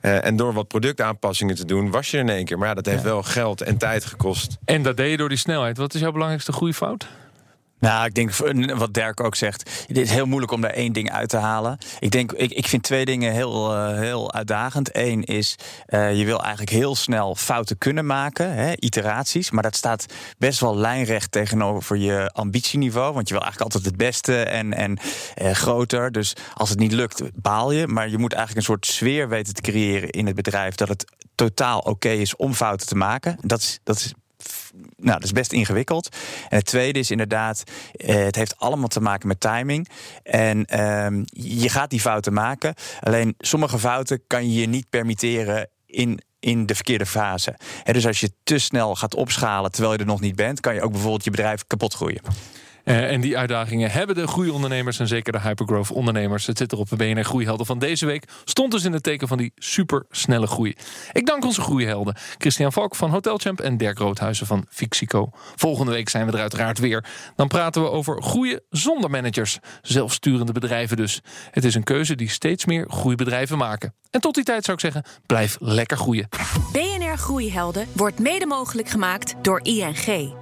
Eh, 0.00 0.24
en 0.24 0.36
door 0.36 0.52
wat 0.52 0.68
productaanpassingen 0.68 1.54
te 1.54 1.64
doen, 1.64 1.90
was 1.90 2.10
je 2.10 2.16
er 2.16 2.22
in 2.22 2.28
één 2.28 2.44
keer. 2.44 2.58
Maar 2.58 2.68
ja, 2.68 2.74
dat 2.74 2.86
heeft 2.86 3.02
wel 3.02 3.22
geld 3.22 3.60
en 3.60 3.76
tijd 3.76 4.04
gekost. 4.04 4.56
En 4.64 4.82
dat 4.82 4.96
deed 4.96 5.10
je 5.10 5.16
door 5.16 5.28
die 5.28 5.38
snelheid. 5.38 5.76
Wat 5.76 5.94
is 5.94 6.00
jouw 6.00 6.12
belangrijkste 6.12 6.52
groeifout? 6.52 7.06
Nou, 7.82 8.04
ik 8.06 8.14
denk 8.14 8.36
wat 8.76 8.94
Dirk 8.94 9.20
ook 9.20 9.34
zegt. 9.34 9.84
Het 9.86 9.98
is 9.98 10.10
heel 10.10 10.26
moeilijk 10.26 10.52
om 10.52 10.60
daar 10.60 10.70
één 10.70 10.92
ding 10.92 11.12
uit 11.12 11.28
te 11.28 11.36
halen. 11.36 11.78
Ik 11.98 12.10
denk, 12.10 12.32
ik, 12.32 12.52
ik 12.52 12.66
vind 12.66 12.82
twee 12.82 13.04
dingen 13.04 13.32
heel, 13.32 13.74
uh, 13.74 13.98
heel 13.98 14.32
uitdagend. 14.32 14.96
Eén 14.96 15.24
is, 15.24 15.56
uh, 15.88 16.18
je 16.18 16.24
wil 16.24 16.40
eigenlijk 16.40 16.70
heel 16.70 16.94
snel 16.94 17.34
fouten 17.34 17.78
kunnen 17.78 18.06
maken, 18.06 18.54
hè, 18.54 18.72
iteraties. 18.76 19.50
Maar 19.50 19.62
dat 19.62 19.76
staat 19.76 20.06
best 20.38 20.60
wel 20.60 20.76
lijnrecht 20.76 21.32
tegenover 21.32 21.96
je 21.96 22.30
ambitieniveau. 22.32 23.14
Want 23.14 23.28
je 23.28 23.34
wil 23.34 23.42
eigenlijk 23.42 23.74
altijd 23.74 23.92
het 23.92 24.02
beste 24.04 24.42
en, 24.42 24.72
en 24.72 24.98
uh, 25.42 25.50
groter. 25.50 26.12
Dus 26.12 26.36
als 26.54 26.68
het 26.68 26.78
niet 26.78 26.92
lukt, 26.92 27.22
baal 27.34 27.72
je. 27.72 27.86
Maar 27.86 28.08
je 28.08 28.18
moet 28.18 28.32
eigenlijk 28.32 28.68
een 28.68 28.74
soort 28.74 28.86
sfeer 28.86 29.28
weten 29.28 29.54
te 29.54 29.60
creëren 29.60 30.10
in 30.10 30.26
het 30.26 30.34
bedrijf. 30.34 30.74
Dat 30.74 30.88
het 30.88 31.12
totaal 31.34 31.78
oké 31.78 32.08
is 32.08 32.36
om 32.36 32.54
fouten 32.54 32.86
te 32.86 32.96
maken. 32.96 33.36
Dat 33.40 33.58
is, 33.58 33.78
dat 33.82 33.96
is 33.96 34.12
nou, 34.96 35.14
dat 35.14 35.24
is 35.24 35.32
best 35.32 35.52
ingewikkeld. 35.52 36.16
En 36.48 36.56
het 36.56 36.66
tweede 36.66 36.98
is 36.98 37.10
inderdaad, 37.10 37.62
eh, 37.92 38.14
het 38.14 38.36
heeft 38.36 38.58
allemaal 38.58 38.88
te 38.88 39.00
maken 39.00 39.28
met 39.28 39.40
timing. 39.40 39.88
En 40.22 40.64
eh, 40.64 41.06
je 41.24 41.68
gaat 41.68 41.90
die 41.90 42.00
fouten 42.00 42.32
maken. 42.32 42.74
Alleen 43.00 43.34
sommige 43.38 43.78
fouten 43.78 44.22
kan 44.26 44.52
je 44.52 44.60
je 44.60 44.66
niet 44.66 44.90
permitteren 44.90 45.68
in 45.86 46.20
in 46.42 46.66
de 46.66 46.74
verkeerde 46.74 47.06
fase. 47.06 47.56
He, 47.82 47.92
dus 47.92 48.06
als 48.06 48.20
je 48.20 48.32
te 48.42 48.58
snel 48.58 48.94
gaat 48.94 49.14
opschalen 49.14 49.70
terwijl 49.70 49.92
je 49.92 49.98
er 49.98 50.06
nog 50.06 50.20
niet 50.20 50.36
bent, 50.36 50.60
kan 50.60 50.74
je 50.74 50.82
ook 50.82 50.92
bijvoorbeeld 50.92 51.24
je 51.24 51.30
bedrijf 51.30 51.66
kapot 51.66 51.94
groeien. 51.94 52.20
Uh, 52.84 53.10
en 53.10 53.20
die 53.20 53.38
uitdagingen 53.38 53.90
hebben 53.90 54.14
de 54.14 54.26
groeiondernemers 54.26 54.98
en 54.98 55.06
zeker 55.06 55.32
de 55.32 55.40
hypergrowth 55.40 55.90
ondernemers. 55.90 56.46
Het 56.46 56.58
zit 56.58 56.72
er 56.72 56.78
op 56.78 56.88
de 56.88 56.96
BNR 56.96 57.24
Groeihelden 57.24 57.66
van 57.66 57.78
deze 57.78 58.06
week. 58.06 58.24
Stond 58.44 58.70
dus 58.70 58.84
in 58.84 58.92
het 58.92 59.02
teken 59.02 59.28
van 59.28 59.38
die 59.38 59.52
supersnelle 59.56 60.46
groei. 60.46 60.74
Ik 61.12 61.26
dank 61.26 61.44
onze 61.44 61.60
groeihelden. 61.60 62.16
Christian 62.38 62.72
Valk 62.72 62.94
van 62.94 63.10
Hotelchamp 63.10 63.60
en 63.60 63.76
Dirk 63.76 63.98
Roodhuizen 63.98 64.46
van 64.46 64.66
Fixico. 64.68 65.30
Volgende 65.56 65.92
week 65.92 66.08
zijn 66.08 66.26
we 66.26 66.32
er 66.32 66.40
uiteraard 66.40 66.78
weer. 66.78 67.04
Dan 67.36 67.48
praten 67.48 67.82
we 67.82 67.90
over 67.90 68.22
groeien 68.22 68.62
zonder 68.70 69.10
managers. 69.10 69.58
Zelfsturende 69.82 70.52
bedrijven 70.52 70.96
dus. 70.96 71.20
Het 71.50 71.64
is 71.64 71.74
een 71.74 71.84
keuze 71.84 72.14
die 72.14 72.28
steeds 72.28 72.64
meer 72.64 72.90
groeibedrijven 72.90 73.58
maken. 73.58 73.94
En 74.10 74.20
tot 74.20 74.34
die 74.34 74.44
tijd 74.44 74.64
zou 74.64 74.76
ik 74.76 74.82
zeggen, 74.82 75.04
blijf 75.26 75.56
lekker 75.60 75.96
groeien. 75.96 76.28
BNR 76.72 77.16
Groeihelden 77.16 77.86
wordt 77.92 78.18
mede 78.18 78.46
mogelijk 78.46 78.88
gemaakt 78.88 79.34
door 79.42 79.60
ING. 79.62 80.34